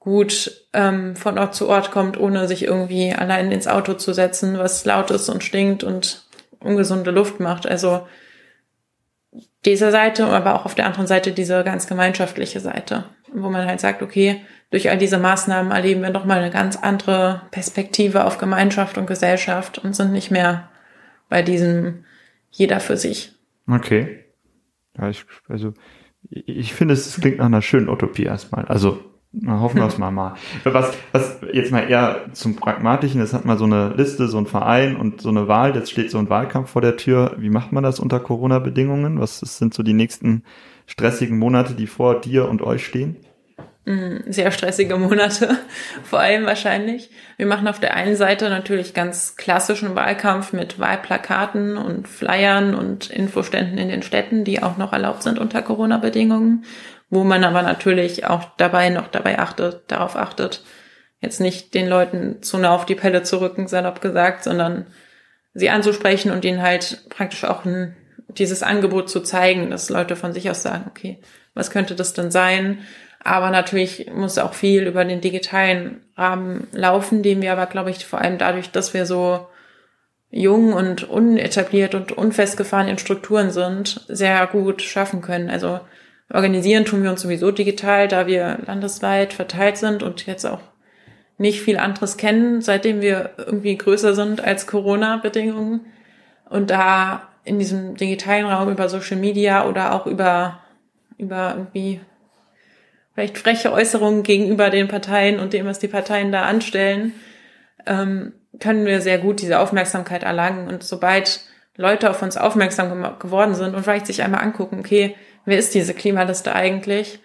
gut 0.00 0.66
ähm, 0.72 1.14
von 1.14 1.38
Ort 1.38 1.54
zu 1.54 1.68
Ort 1.68 1.92
kommt, 1.92 2.18
ohne 2.18 2.48
sich 2.48 2.64
irgendwie 2.64 3.12
allein 3.12 3.52
ins 3.52 3.68
Auto 3.68 3.94
zu 3.94 4.12
setzen, 4.12 4.58
was 4.58 4.84
laut 4.84 5.10
ist 5.10 5.28
und 5.28 5.44
stinkt 5.44 5.84
und 5.84 6.24
ungesunde 6.58 7.10
Luft 7.10 7.38
macht. 7.38 7.68
Also 7.68 8.06
dieser 9.66 9.90
Seite, 9.90 10.24
aber 10.26 10.54
auch 10.54 10.64
auf 10.64 10.74
der 10.74 10.86
anderen 10.86 11.06
Seite 11.06 11.32
diese 11.32 11.62
ganz 11.64 11.86
gemeinschaftliche 11.86 12.60
Seite, 12.60 13.04
wo 13.32 13.50
man 13.50 13.66
halt 13.66 13.80
sagt, 13.80 14.02
okay, 14.02 14.40
durch 14.70 14.88
all 14.88 14.96
diese 14.96 15.18
Maßnahmen 15.18 15.70
erleben 15.70 16.00
wir 16.02 16.10
nochmal 16.10 16.38
eine 16.38 16.50
ganz 16.50 16.76
andere 16.76 17.42
Perspektive 17.50 18.24
auf 18.24 18.38
Gemeinschaft 18.38 18.96
und 18.96 19.06
Gesellschaft 19.06 19.78
und 19.78 19.94
sind 19.94 20.12
nicht 20.12 20.30
mehr 20.30 20.70
bei 21.28 21.42
diesem 21.42 22.04
jeder 22.50 22.80
für 22.80 22.96
sich. 22.96 23.32
Okay. 23.68 24.24
Ja, 24.96 25.10
ich, 25.10 25.26
also 25.48 25.74
ich 26.30 26.72
finde, 26.72 26.94
es 26.94 27.20
klingt 27.20 27.38
nach 27.38 27.46
einer 27.46 27.62
schönen 27.62 27.88
Utopie 27.88 28.24
erstmal. 28.24 28.64
Also 28.64 29.09
na, 29.32 29.60
hoffen 29.60 29.78
wir 29.78 29.86
es 29.86 29.96
mal 29.96 30.10
mal. 30.10 30.34
Was, 30.64 30.92
was 31.12 31.38
jetzt 31.52 31.70
mal 31.70 31.88
eher 31.88 32.26
zum 32.32 32.56
Pragmatischen, 32.56 33.20
es 33.20 33.32
hat 33.32 33.44
mal 33.44 33.58
so 33.58 33.64
eine 33.64 33.90
Liste, 33.90 34.26
so 34.26 34.38
ein 34.38 34.46
Verein 34.46 34.96
und 34.96 35.20
so 35.20 35.28
eine 35.28 35.46
Wahl, 35.46 35.76
jetzt 35.76 35.90
steht 35.90 36.10
so 36.10 36.18
ein 36.18 36.28
Wahlkampf 36.28 36.70
vor 36.70 36.82
der 36.82 36.96
Tür. 36.96 37.36
Wie 37.38 37.50
macht 37.50 37.70
man 37.70 37.84
das 37.84 38.00
unter 38.00 38.18
Corona-Bedingungen? 38.18 39.20
Was 39.20 39.38
sind 39.38 39.72
so 39.72 39.84
die 39.84 39.92
nächsten 39.92 40.42
stressigen 40.86 41.38
Monate, 41.38 41.74
die 41.74 41.86
vor 41.86 42.20
dir 42.20 42.48
und 42.48 42.60
euch 42.60 42.84
stehen? 42.84 43.18
Mm, 43.84 44.30
sehr 44.30 44.50
stressige 44.50 44.96
Monate, 44.96 45.56
vor 46.02 46.18
allem 46.18 46.44
wahrscheinlich. 46.44 47.10
Wir 47.36 47.46
machen 47.46 47.68
auf 47.68 47.78
der 47.78 47.94
einen 47.94 48.16
Seite 48.16 48.50
natürlich 48.50 48.94
ganz 48.94 49.36
klassischen 49.36 49.94
Wahlkampf 49.94 50.52
mit 50.52 50.80
Wahlplakaten 50.80 51.76
und 51.76 52.08
Flyern 52.08 52.74
und 52.74 53.10
Infoständen 53.10 53.78
in 53.78 53.88
den 53.90 54.02
Städten, 54.02 54.42
die 54.42 54.60
auch 54.60 54.76
noch 54.76 54.92
erlaubt 54.92 55.22
sind 55.22 55.38
unter 55.38 55.62
Corona-Bedingungen 55.62 56.64
wo 57.10 57.24
man 57.24 57.44
aber 57.44 57.62
natürlich 57.62 58.24
auch 58.24 58.44
dabei 58.56 58.88
noch 58.88 59.08
dabei 59.08 59.38
achtet, 59.38 59.82
darauf 59.88 60.16
achtet, 60.16 60.62
jetzt 61.20 61.40
nicht 61.40 61.74
den 61.74 61.88
Leuten 61.88 62.42
zu 62.42 62.56
nah 62.56 62.74
auf 62.74 62.86
die 62.86 62.94
Pelle 62.94 63.22
zu 63.22 63.40
rücken, 63.40 63.68
salopp 63.68 64.00
gesagt, 64.00 64.44
sondern 64.44 64.86
sie 65.52 65.70
anzusprechen 65.70 66.30
und 66.30 66.44
ihnen 66.44 66.62
halt 66.62 67.04
praktisch 67.10 67.44
auch 67.44 67.64
ein, 67.64 67.96
dieses 68.28 68.62
Angebot 68.62 69.10
zu 69.10 69.20
zeigen, 69.20 69.70
dass 69.70 69.90
Leute 69.90 70.16
von 70.16 70.32
sich 70.32 70.48
aus 70.48 70.62
sagen, 70.62 70.84
okay, 70.88 71.18
was 71.52 71.70
könnte 71.70 71.94
das 71.94 72.14
denn 72.14 72.30
sein? 72.30 72.78
Aber 73.22 73.50
natürlich 73.50 74.10
muss 74.10 74.38
auch 74.38 74.54
viel 74.54 74.86
über 74.86 75.04
den 75.04 75.20
digitalen 75.20 76.00
Rahmen 76.16 76.68
laufen, 76.72 77.22
den 77.22 77.42
wir 77.42 77.52
aber, 77.52 77.66
glaube 77.66 77.90
ich, 77.90 78.06
vor 78.06 78.20
allem 78.20 78.38
dadurch, 78.38 78.70
dass 78.70 78.94
wir 78.94 79.04
so 79.04 79.46
jung 80.30 80.72
und 80.72 81.04
unetabliert 81.08 81.94
und 81.94 82.12
unfestgefahren 82.12 82.88
in 82.88 82.98
Strukturen 82.98 83.50
sind, 83.50 84.04
sehr 84.08 84.46
gut 84.46 84.80
schaffen 84.80 85.20
können. 85.20 85.50
Also 85.50 85.80
Organisieren 86.32 86.84
tun 86.84 87.02
wir 87.02 87.10
uns 87.10 87.22
sowieso 87.22 87.50
digital, 87.50 88.06
da 88.06 88.26
wir 88.26 88.58
landesweit 88.66 89.32
verteilt 89.32 89.76
sind 89.76 90.02
und 90.02 90.26
jetzt 90.26 90.44
auch 90.44 90.60
nicht 91.38 91.60
viel 91.60 91.78
anderes 91.78 92.16
kennen, 92.16 92.60
seitdem 92.60 93.00
wir 93.00 93.30
irgendwie 93.38 93.76
größer 93.76 94.14
sind 94.14 94.44
als 94.44 94.66
Corona-Bedingungen. 94.66 95.86
Und 96.48 96.70
da 96.70 97.28
in 97.44 97.58
diesem 97.58 97.96
digitalen 97.96 98.46
Raum 98.46 98.70
über 98.70 98.88
Social 98.88 99.16
Media 99.16 99.66
oder 99.66 99.94
auch 99.94 100.06
über, 100.06 100.60
über 101.16 101.54
irgendwie 101.56 102.00
vielleicht 103.14 103.38
freche 103.38 103.72
Äußerungen 103.72 104.22
gegenüber 104.22 104.70
den 104.70 104.88
Parteien 104.88 105.40
und 105.40 105.52
dem, 105.52 105.66
was 105.66 105.78
die 105.78 105.88
Parteien 105.88 106.30
da 106.30 106.42
anstellen, 106.42 107.12
ähm, 107.86 108.34
können 108.60 108.84
wir 108.84 109.00
sehr 109.00 109.18
gut 109.18 109.40
diese 109.40 109.58
Aufmerksamkeit 109.58 110.22
erlangen. 110.22 110.68
Und 110.68 110.82
sobald 110.82 111.40
Leute 111.76 112.10
auf 112.10 112.22
uns 112.22 112.36
aufmerksam 112.36 113.18
geworden 113.18 113.54
sind 113.54 113.74
und 113.74 113.82
vielleicht 113.82 114.06
sich 114.06 114.22
einmal 114.22 114.42
angucken, 114.42 114.78
okay, 114.78 115.16
wer 115.50 115.58
ist 115.58 115.74
diese 115.74 115.92
Klimaliste 115.92 116.54
eigentlich? 116.54 117.18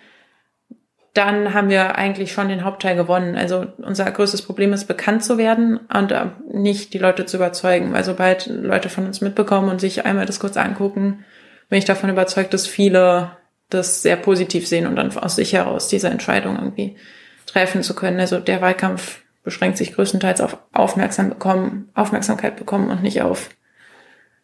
Dann 1.13 1.53
haben 1.53 1.69
wir 1.69 1.95
eigentlich 1.95 2.33
schon 2.33 2.49
den 2.49 2.65
Hauptteil 2.65 2.97
gewonnen. 2.97 3.37
Also 3.37 3.67
unser 3.77 4.09
größtes 4.11 4.41
Problem 4.41 4.73
ist, 4.73 4.85
bekannt 4.85 5.23
zu 5.23 5.37
werden 5.37 5.77
und 5.77 6.11
äh, 6.11 6.25
nicht 6.51 6.93
die 6.93 6.97
Leute 6.97 7.25
zu 7.25 7.37
überzeugen. 7.37 7.93
Weil 7.93 8.03
sobald 8.03 8.47
Leute 8.47 8.89
von 8.89 9.05
uns 9.05 9.21
mitbekommen 9.21 9.69
und 9.69 9.79
sich 9.79 10.05
einmal 10.05 10.25
das 10.25 10.41
kurz 10.41 10.57
angucken, 10.57 11.23
bin 11.69 11.79
ich 11.79 11.85
davon 11.85 12.09
überzeugt, 12.09 12.53
dass 12.53 12.67
viele 12.67 13.31
das 13.69 14.01
sehr 14.01 14.17
positiv 14.17 14.67
sehen 14.67 14.87
und 14.87 14.97
dann 14.97 15.15
aus 15.17 15.37
sich 15.37 15.53
heraus 15.53 15.87
diese 15.87 16.09
Entscheidung 16.09 16.57
irgendwie 16.57 16.97
treffen 17.45 17.81
zu 17.81 17.95
können. 17.95 18.19
Also 18.19 18.39
der 18.39 18.61
Wahlkampf 18.61 19.21
beschränkt 19.43 19.77
sich 19.77 19.93
größtenteils 19.93 20.41
auf 20.41 20.57
aufmerksam 20.73 21.29
bekommen, 21.29 21.89
Aufmerksamkeit 21.93 22.57
bekommen 22.57 22.89
und 22.89 23.03
nicht 23.03 23.21
auf 23.21 23.49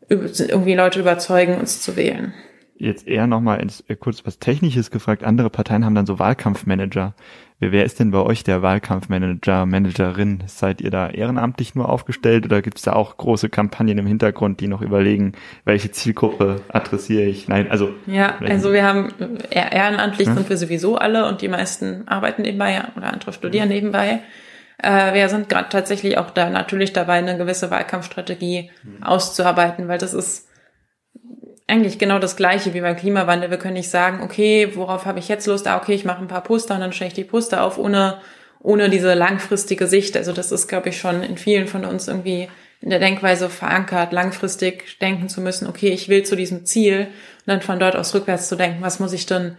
irgendwie 0.08 0.76
Leute 0.76 1.00
überzeugen, 1.00 1.58
uns 1.58 1.82
zu 1.82 1.96
wählen. 1.96 2.34
Jetzt 2.82 3.08
eher 3.08 3.28
nochmal 3.28 3.64
äh, 3.88 3.96
kurz 3.96 4.26
was 4.26 4.40
Technisches 4.40 4.90
gefragt. 4.90 5.24
Andere 5.24 5.52
Parteien 5.52 5.86
haben 5.86 5.94
dann 5.94 6.08
so 6.08 6.18
Wahlkampfmanager. 6.18 7.14
Wer, 7.60 7.86
ist 7.86 8.00
denn 8.00 8.10
bei 8.10 8.18
euch 8.18 8.44
der 8.44 8.64
Wahlkampfmanager, 8.64 9.68
Managerin? 9.68 10.44
Seid 10.48 10.82
ihr 10.82 10.90
da 10.90 11.08
ehrenamtlich 11.08 11.76
nur 11.76 11.90
aufgestellt 11.90 12.44
oder 12.44 12.64
gibt 12.64 12.80
es 12.80 12.84
da 12.84 12.94
auch 12.94 13.18
große 13.18 13.50
Kampagnen 13.50 14.00
im 14.00 14.08
Hintergrund, 14.08 14.62
die 14.62 14.68
noch 14.68 14.82
überlegen, 14.82 15.34
welche 15.64 15.92
Zielgruppe 15.92 16.64
adressiere 16.70 17.22
ich? 17.22 17.48
Nein, 17.48 17.70
also. 17.70 17.94
Ja, 18.08 18.40
also 18.40 18.74
wir 18.74 18.84
haben 18.84 19.10
ehrenamtlich 19.52 20.30
hm? 20.30 20.38
sind 20.38 20.50
wir 20.50 20.58
sowieso 20.58 20.98
alle 20.98 21.28
und 21.28 21.44
die 21.44 21.50
meisten 21.50 22.08
arbeiten 22.08 22.42
nebenbei 22.42 22.82
oder 22.98 23.14
andere 23.14 23.32
studieren 23.32 23.70
hm. 23.70 23.76
nebenbei. 23.76 24.22
Äh, 24.80 25.14
wir 25.14 25.30
sind 25.30 25.50
gerade 25.50 25.70
tatsächlich 25.70 26.18
auch 26.18 26.32
da 26.32 26.50
natürlich 26.50 26.94
dabei, 26.94 27.20
eine 27.20 27.38
gewisse 27.38 27.70
Wahlkampfstrategie 27.70 28.72
mhm. 28.82 29.04
auszuarbeiten, 29.04 29.88
weil 29.88 30.00
das 30.00 30.16
ist 30.16 30.48
eigentlich 31.68 32.00
genau 32.00 32.20
das 32.20 32.36
Gleiche 32.36 32.74
wie 32.74 32.82
beim 32.82 32.96
Klimawandel. 32.96 33.50
Wir 33.50 33.58
können 33.58 33.76
nicht 33.76 33.90
sagen, 33.90 34.22
okay, 34.24 34.72
worauf 34.76 35.06
habe 35.06 35.20
ich 35.20 35.28
jetzt 35.28 35.48
Lust? 35.48 35.68
Ah, 35.68 35.78
okay, 35.78 35.94
ich 35.94 36.06
mache 36.06 36.22
ein 36.22 36.28
paar 36.28 36.44
Poster 36.44 36.76
und 36.76 36.82
dann 36.82 36.94
stelle 36.94 37.10
ich 37.10 37.14
die 37.14 37.24
Poster 37.24 37.64
auf, 37.64 37.78
ohne, 37.78 38.20
ohne 38.60 38.90
diese 38.90 39.14
langfristige 39.14 39.88
Sicht. 39.88 40.18
Also 40.18 40.34
das 40.34 40.52
ist, 40.52 40.68
glaube 40.68 40.90
ich, 40.90 40.98
schon 40.98 41.24
in 41.24 41.38
vielen 41.38 41.68
von 41.68 41.86
uns 41.86 42.08
irgendwie 42.08 42.50
in 42.82 42.90
der 42.90 43.00
Denkweise 43.00 43.50
verankert, 43.50 44.12
langfristig 44.12 45.00
denken 45.00 45.30
zu 45.30 45.40
müssen, 45.40 45.68
okay, 45.68 45.90
ich 45.90 46.10
will 46.10 46.24
zu 46.24 46.36
diesem 46.36 46.66
Ziel 46.66 47.02
und 47.02 47.48
dann 47.48 47.62
von 47.62 47.80
dort 47.80 47.96
aus 47.96 48.14
rückwärts 48.16 48.50
zu 48.50 48.56
denken, 48.56 48.82
was 48.82 49.00
muss 49.00 49.14
ich 49.14 49.28
denn 49.28 49.56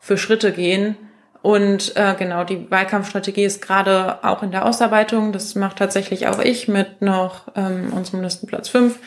für 0.00 0.18
Schritte 0.18 0.52
gehen, 0.52 0.96
und 1.44 1.94
äh, 1.96 2.14
genau, 2.18 2.42
die 2.44 2.70
Wahlkampfstrategie 2.70 3.44
ist 3.44 3.60
gerade 3.60 4.24
auch 4.24 4.42
in 4.42 4.50
der 4.50 4.64
Ausarbeitung. 4.64 5.30
Das 5.30 5.54
macht 5.54 5.76
tatsächlich 5.76 6.26
auch 6.26 6.38
ich 6.38 6.68
mit 6.68 7.02
noch 7.02 7.48
ähm, 7.54 7.92
unserem 7.92 8.22
Listenplatz 8.22 8.70
5, 8.70 8.98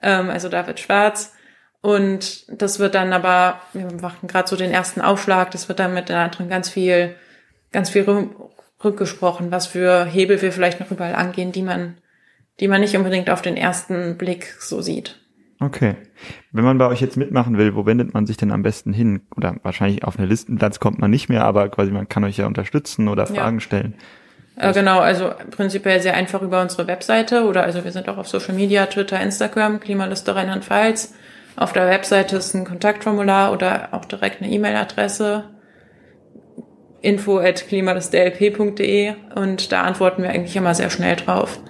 ähm, 0.00 0.30
also 0.30 0.48
David 0.48 0.78
Schwarz. 0.78 1.34
Und 1.82 2.44
das 2.60 2.78
wird 2.78 2.94
dann 2.94 3.12
aber, 3.12 3.60
wir 3.72 3.90
machen 4.00 4.28
gerade 4.28 4.48
so 4.48 4.56
den 4.56 4.70
ersten 4.70 5.00
Aufschlag, 5.00 5.50
das 5.50 5.68
wird 5.68 5.78
dann 5.78 5.94
mit 5.94 6.08
den 6.08 6.16
anderen 6.16 6.50
ganz 6.50 6.68
viel, 6.68 7.14
ganz 7.72 7.88
viel 7.88 8.06
rückgesprochen, 8.84 9.50
was 9.50 9.66
für 9.66 10.04
Hebel 10.04 10.42
wir 10.42 10.52
vielleicht 10.52 10.80
noch 10.80 10.90
überall 10.90 11.14
angehen, 11.14 11.52
die 11.52 11.62
man, 11.62 11.96
die 12.60 12.68
man 12.68 12.82
nicht 12.82 12.96
unbedingt 12.96 13.30
auf 13.30 13.40
den 13.40 13.56
ersten 13.56 14.18
Blick 14.18 14.56
so 14.58 14.82
sieht. 14.82 15.16
Okay. 15.58 15.96
Wenn 16.52 16.64
man 16.64 16.78
bei 16.78 16.86
euch 16.86 17.00
jetzt 17.00 17.18
mitmachen 17.18 17.58
will, 17.58 17.74
wo 17.74 17.84
wendet 17.84 18.14
man 18.14 18.26
sich 18.26 18.38
denn 18.38 18.50
am 18.50 18.62
besten 18.62 18.94
hin? 18.94 19.22
Oder 19.36 19.56
wahrscheinlich 19.62 20.04
auf 20.04 20.18
eine 20.18 20.26
Listenplatz 20.26 20.80
kommt 20.80 20.98
man 20.98 21.10
nicht 21.10 21.28
mehr, 21.28 21.44
aber 21.44 21.68
quasi 21.68 21.90
man 21.90 22.08
kann 22.08 22.24
euch 22.24 22.38
ja 22.38 22.46
unterstützen 22.46 23.08
oder 23.08 23.26
Fragen 23.26 23.58
ja. 23.58 23.60
stellen. 23.60 23.94
Äh, 24.56 24.72
genau, 24.72 25.00
also 25.00 25.32
prinzipiell 25.50 26.00
sehr 26.00 26.14
einfach 26.14 26.40
über 26.42 26.62
unsere 26.62 26.86
Webseite 26.86 27.44
oder 27.44 27.62
also 27.62 27.84
wir 27.84 27.92
sind 27.92 28.08
auch 28.08 28.16
auf 28.16 28.28
Social 28.28 28.54
Media, 28.54 28.86
Twitter, 28.86 29.20
Instagram, 29.20 29.80
Klimaliste 29.80 30.34
Rheinland-Pfalz. 30.34 31.14
Auf 31.60 31.74
der 31.74 31.90
Webseite 31.90 32.36
ist 32.36 32.54
ein 32.54 32.64
Kontaktformular 32.64 33.52
oder 33.52 33.90
auch 33.92 34.06
direkt 34.06 34.40
eine 34.40 34.50
E-Mail-Adresse 34.50 35.44
info 37.02 37.38
at 37.38 37.68
klimalistelp.de 37.68 39.12
und 39.34 39.70
da 39.70 39.82
antworten 39.82 40.22
wir 40.22 40.30
eigentlich 40.30 40.56
immer 40.56 40.74
sehr 40.74 40.88
schnell 40.88 41.16
drauf. 41.16 41.60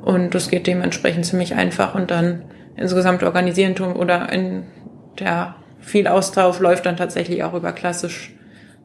Und 0.00 0.34
das 0.34 0.48
geht 0.48 0.66
dementsprechend 0.66 1.26
ziemlich 1.26 1.54
einfach 1.54 1.94
und 1.94 2.10
dann 2.10 2.46
insgesamt 2.74 3.22
organisieren 3.22 3.74
tun 3.74 3.96
oder 3.96 4.32
in 4.32 4.64
der 5.18 5.56
viel 5.78 6.06
Austausch 6.06 6.58
läuft 6.58 6.86
dann 6.86 6.96
tatsächlich 6.96 7.44
auch 7.44 7.52
über 7.52 7.72
klassisch 7.72 8.34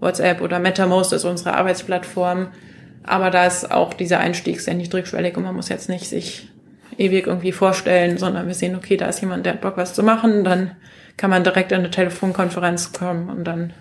WhatsApp 0.01 0.41
oder 0.41 0.59
MetaMost 0.59 1.13
ist 1.13 1.23
unsere 1.23 1.53
Arbeitsplattform. 1.53 2.49
Aber 3.03 3.29
da 3.29 3.45
ist 3.45 3.71
auch 3.71 3.93
dieser 3.93 4.19
Einstieg 4.19 4.59
sehr 4.59 4.73
niedrigschwellig 4.73 5.37
und 5.37 5.43
man 5.43 5.55
muss 5.55 5.69
jetzt 5.69 5.87
nicht 5.87 6.09
sich 6.09 6.52
ewig 6.97 7.27
irgendwie 7.27 7.51
vorstellen, 7.51 8.17
sondern 8.17 8.47
wir 8.47 8.53
sehen, 8.53 8.75
okay, 8.75 8.97
da 8.97 9.07
ist 9.07 9.21
jemand, 9.21 9.45
der 9.45 9.53
hat 9.53 9.61
Bock, 9.61 9.77
was 9.77 9.93
zu 9.93 10.03
machen, 10.03 10.43
dann 10.43 10.71
kann 11.17 11.29
man 11.29 11.43
direkt 11.43 11.71
in 11.71 11.79
eine 11.79 11.91
Telefonkonferenz 11.91 12.93
kommen 12.93 13.29
und 13.29 13.43
dann, 13.43 13.73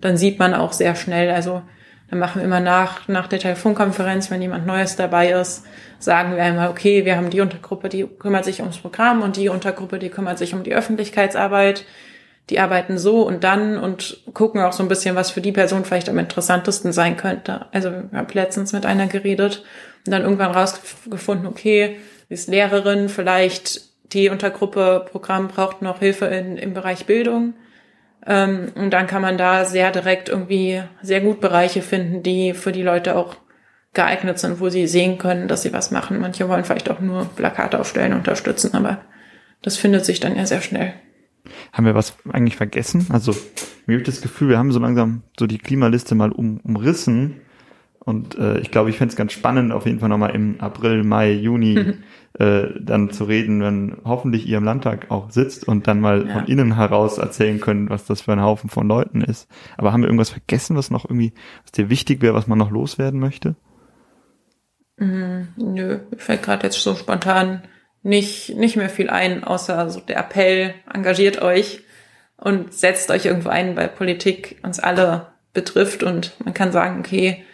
dann 0.00 0.16
sieht 0.16 0.38
man 0.38 0.54
auch 0.54 0.72
sehr 0.72 0.94
schnell, 0.94 1.30
also 1.30 1.62
dann 2.10 2.18
machen 2.18 2.40
wir 2.40 2.44
immer 2.44 2.60
nach, 2.60 3.08
nach 3.08 3.26
der 3.26 3.40
Telefonkonferenz, 3.40 4.30
wenn 4.30 4.42
jemand 4.42 4.66
Neues 4.66 4.96
dabei 4.96 5.30
ist, 5.30 5.64
sagen 5.98 6.36
wir 6.36 6.42
einmal, 6.42 6.70
okay, 6.70 7.04
wir 7.04 7.16
haben 7.16 7.30
die 7.30 7.40
Untergruppe, 7.40 7.88
die 7.88 8.06
kümmert 8.06 8.44
sich 8.44 8.60
ums 8.60 8.78
Programm 8.78 9.22
und 9.22 9.36
die 9.36 9.48
Untergruppe, 9.48 9.98
die 9.98 10.10
kümmert 10.10 10.38
sich 10.38 10.54
um 10.54 10.62
die 10.62 10.74
Öffentlichkeitsarbeit. 10.74 11.84
Die 12.48 12.60
arbeiten 12.60 12.96
so 12.96 13.26
und 13.26 13.42
dann 13.42 13.76
und 13.76 14.22
gucken 14.32 14.60
auch 14.60 14.72
so 14.72 14.84
ein 14.84 14.88
bisschen, 14.88 15.16
was 15.16 15.32
für 15.32 15.40
die 15.40 15.50
Person 15.50 15.84
vielleicht 15.84 16.08
am 16.08 16.18
interessantesten 16.18 16.92
sein 16.92 17.16
könnte. 17.16 17.66
Also 17.72 17.90
wir 17.90 18.08
haben 18.12 18.28
letztens 18.34 18.72
mit 18.72 18.86
einer 18.86 19.08
geredet 19.08 19.64
und 20.06 20.12
dann 20.12 20.22
irgendwann 20.22 20.52
rausgefunden, 20.52 21.48
okay, 21.48 21.96
ist 22.28 22.48
Lehrerin, 22.48 23.08
vielleicht 23.08 23.82
die 24.12 24.28
Untergruppe 24.28 25.06
Programm 25.10 25.48
braucht 25.48 25.82
noch 25.82 25.98
Hilfe 25.98 26.26
in, 26.26 26.56
im 26.56 26.74
Bereich 26.74 27.06
Bildung 27.06 27.54
ähm, 28.26 28.72
und 28.74 28.90
dann 28.90 29.06
kann 29.06 29.22
man 29.22 29.38
da 29.38 29.64
sehr 29.64 29.92
direkt 29.92 30.28
irgendwie 30.28 30.82
sehr 31.02 31.20
gut 31.20 31.40
Bereiche 31.40 31.80
finden, 31.80 32.22
die 32.22 32.54
für 32.54 32.72
die 32.72 32.82
Leute 32.82 33.16
auch 33.16 33.36
geeignet 33.94 34.38
sind, 34.38 34.60
wo 34.60 34.68
sie 34.68 34.86
sehen 34.86 35.16
können, 35.16 35.48
dass 35.48 35.62
sie 35.62 35.72
was 35.72 35.90
machen. 35.90 36.20
Manche 36.20 36.48
wollen 36.48 36.64
vielleicht 36.64 36.90
auch 36.90 37.00
nur 37.00 37.24
Plakate 37.36 37.78
aufstellen, 37.80 38.12
unterstützen, 38.12 38.74
aber 38.74 39.00
das 39.62 39.76
findet 39.76 40.04
sich 40.04 40.20
dann 40.20 40.36
ja 40.36 40.44
sehr 40.44 40.60
schnell. 40.60 40.92
Haben 41.72 41.86
wir 41.86 41.94
was 41.94 42.16
eigentlich 42.30 42.56
vergessen? 42.56 43.06
Also 43.10 43.34
mir 43.86 43.96
gibt 43.96 44.08
das 44.08 44.20
Gefühl, 44.20 44.48
wir 44.48 44.58
haben 44.58 44.72
so 44.72 44.80
langsam 44.80 45.22
so 45.38 45.46
die 45.46 45.58
Klimaliste 45.58 46.14
mal 46.14 46.32
um, 46.32 46.58
umrissen. 46.58 47.40
Und 48.00 48.36
äh, 48.36 48.58
ich 48.58 48.70
glaube, 48.70 48.90
ich 48.90 48.98
fände 48.98 49.10
es 49.12 49.16
ganz 49.16 49.32
spannend, 49.32 49.72
auf 49.72 49.86
jeden 49.86 50.00
Fall 50.00 50.08
nochmal 50.08 50.34
im 50.34 50.60
April, 50.60 51.02
Mai, 51.02 51.32
Juni 51.32 51.94
äh, 52.38 52.68
dann 52.80 53.10
zu 53.10 53.24
reden, 53.24 53.62
wenn 53.62 53.96
hoffentlich 54.04 54.46
ihr 54.46 54.58
im 54.58 54.64
Landtag 54.64 55.10
auch 55.10 55.30
sitzt 55.30 55.66
und 55.66 55.86
dann 55.86 56.00
mal 56.00 56.26
ja. 56.26 56.34
von 56.34 56.46
innen 56.46 56.76
heraus 56.76 57.18
erzählen 57.18 57.60
können, 57.60 57.88
was 57.88 58.04
das 58.04 58.22
für 58.22 58.32
ein 58.32 58.42
Haufen 58.42 58.68
von 58.68 58.86
Leuten 58.86 59.22
ist. 59.22 59.48
Aber 59.76 59.92
haben 59.92 60.02
wir 60.02 60.08
irgendwas 60.08 60.30
vergessen, 60.30 60.76
was 60.76 60.90
noch 60.90 61.04
irgendwie, 61.04 61.32
was 61.62 61.72
dir 61.72 61.88
wichtig 61.88 62.22
wäre, 62.22 62.34
was 62.34 62.46
man 62.46 62.58
noch 62.58 62.70
loswerden 62.70 63.20
möchte? 63.20 63.56
Mhm, 64.98 65.48
nö, 65.56 66.00
mir 66.10 66.18
fällt 66.18 66.42
gerade 66.42 66.66
jetzt 66.66 66.80
so 66.80 66.94
spontan 66.94 67.62
nicht, 68.02 68.56
nicht 68.56 68.76
mehr 68.76 68.88
viel 68.88 69.10
ein, 69.10 69.42
außer 69.42 69.90
so 69.90 70.00
der 70.00 70.18
Appell, 70.18 70.74
engagiert 70.92 71.42
euch 71.42 71.80
und 72.36 72.72
setzt 72.72 73.10
euch 73.10 73.24
irgendwo 73.26 73.48
ein, 73.48 73.76
weil 73.76 73.88
Politik 73.88 74.60
uns 74.62 74.78
alle 74.78 75.28
betrifft 75.52 76.02
und 76.02 76.34
man 76.44 76.54
kann 76.54 76.70
sagen, 76.70 77.00
okay, 77.00 77.44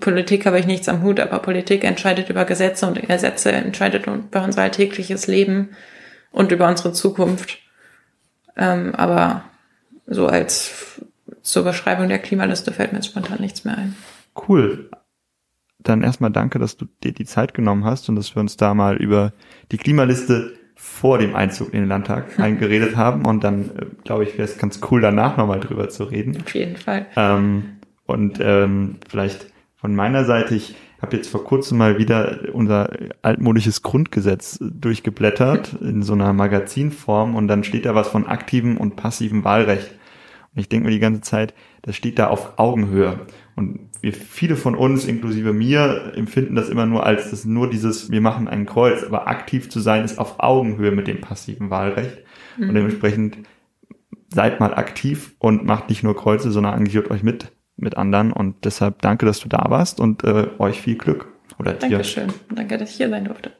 Politik 0.00 0.44
habe 0.46 0.58
ich 0.58 0.66
nichts 0.66 0.88
am 0.88 1.02
Hut, 1.02 1.20
aber 1.20 1.38
Politik 1.38 1.84
entscheidet 1.84 2.28
über 2.28 2.44
Gesetze 2.44 2.86
und 2.86 3.00
Gesetze 3.00 3.52
entscheidet 3.52 4.06
über 4.06 4.42
unser 4.42 4.62
alltägliches 4.62 5.26
Leben 5.26 5.70
und 6.30 6.52
über 6.52 6.68
unsere 6.68 6.92
Zukunft. 6.92 7.58
Ähm, 8.56 8.94
aber 8.94 9.44
so 10.06 10.26
als 10.26 11.00
zur 11.42 11.64
Beschreibung 11.64 12.08
der 12.08 12.18
Klimaliste 12.18 12.72
fällt 12.72 12.92
mir 12.92 12.98
jetzt 12.98 13.08
spontan 13.08 13.40
nichts 13.40 13.64
mehr 13.64 13.78
ein. 13.78 13.96
Cool. 14.48 14.90
Dann 15.78 16.02
erstmal 16.02 16.30
danke, 16.30 16.58
dass 16.58 16.76
du 16.76 16.86
dir 17.02 17.12
die 17.12 17.24
Zeit 17.24 17.54
genommen 17.54 17.84
hast 17.84 18.08
und 18.08 18.16
dass 18.16 18.34
wir 18.34 18.40
uns 18.40 18.56
da 18.56 18.74
mal 18.74 18.96
über 18.96 19.32
die 19.70 19.78
Klimaliste 19.78 20.54
vor 20.74 21.18
dem 21.18 21.34
Einzug 21.34 21.72
in 21.72 21.80
den 21.80 21.88
Landtag 21.88 22.38
eingeredet 22.38 22.96
haben. 22.96 23.24
Und 23.24 23.44
dann, 23.44 23.70
äh, 23.76 23.86
glaube 24.04 24.24
ich, 24.24 24.34
wäre 24.34 24.44
es 24.44 24.58
ganz 24.58 24.80
cool, 24.90 25.00
danach 25.00 25.36
nochmal 25.36 25.60
drüber 25.60 25.88
zu 25.88 26.04
reden. 26.04 26.40
Auf 26.40 26.54
jeden 26.54 26.76
Fall. 26.76 27.06
Ähm, 27.16 27.78
und 28.06 28.38
ähm, 28.40 28.96
vielleicht 29.08 29.46
von 29.80 29.94
meiner 29.94 30.24
Seite, 30.24 30.56
ich 30.56 30.74
habe 31.00 31.16
jetzt 31.16 31.30
vor 31.30 31.44
kurzem 31.44 31.78
mal 31.78 31.98
wieder 31.98 32.40
unser 32.52 32.90
altmodisches 33.22 33.82
Grundgesetz 33.82 34.58
durchgeblättert 34.60 35.74
in 35.80 36.02
so 36.02 36.14
einer 36.14 36.32
Magazinform 36.32 37.36
und 37.36 37.46
dann 37.46 37.62
steht 37.62 37.86
da 37.86 37.94
was 37.94 38.08
von 38.08 38.26
aktivem 38.26 38.76
und 38.76 38.96
passivem 38.96 39.44
Wahlrecht. 39.44 39.92
Und 40.54 40.60
ich 40.60 40.68
denke 40.68 40.86
mir 40.86 40.92
die 40.92 40.98
ganze 40.98 41.20
Zeit, 41.20 41.54
das 41.82 41.94
steht 41.94 42.18
da 42.18 42.26
auf 42.26 42.58
Augenhöhe. 42.58 43.20
Und 43.54 43.88
wir, 44.00 44.12
viele 44.12 44.56
von 44.56 44.74
uns, 44.74 45.04
inklusive 45.04 45.52
mir, 45.52 46.12
empfinden 46.16 46.56
das 46.56 46.68
immer 46.68 46.86
nur 46.86 47.06
als 47.06 47.30
das 47.30 47.44
nur 47.44 47.70
dieses, 47.70 48.10
wir 48.10 48.20
machen 48.20 48.48
ein 48.48 48.66
Kreuz, 48.66 49.04
aber 49.04 49.28
aktiv 49.28 49.70
zu 49.70 49.78
sein 49.78 50.04
ist 50.04 50.18
auf 50.18 50.40
Augenhöhe 50.40 50.90
mit 50.90 51.06
dem 51.06 51.20
passiven 51.20 51.70
Wahlrecht. 51.70 52.18
Mhm. 52.56 52.68
Und 52.68 52.74
dementsprechend 52.74 53.38
seid 54.34 54.58
mal 54.58 54.74
aktiv 54.74 55.34
und 55.38 55.64
macht 55.64 55.88
nicht 55.88 56.02
nur 56.02 56.16
Kreuze, 56.16 56.50
sondern 56.50 56.74
engagiert 56.74 57.10
euch 57.12 57.22
mit, 57.22 57.52
mit 57.78 57.96
anderen. 57.96 58.32
Und 58.32 58.64
deshalb 58.64 59.00
danke, 59.02 59.26
dass 59.26 59.40
du 59.40 59.48
da 59.48 59.66
warst 59.68 60.00
und 60.00 60.24
äh, 60.24 60.48
euch 60.58 60.80
viel 60.80 60.96
Glück. 60.96 61.28
Oder 61.58 61.72
dir. 61.72 61.88
Dankeschön. 61.88 62.32
Danke, 62.54 62.78
dass 62.78 62.90
ich 62.90 62.96
hier 62.96 63.08
sein 63.08 63.24
durfte. 63.24 63.52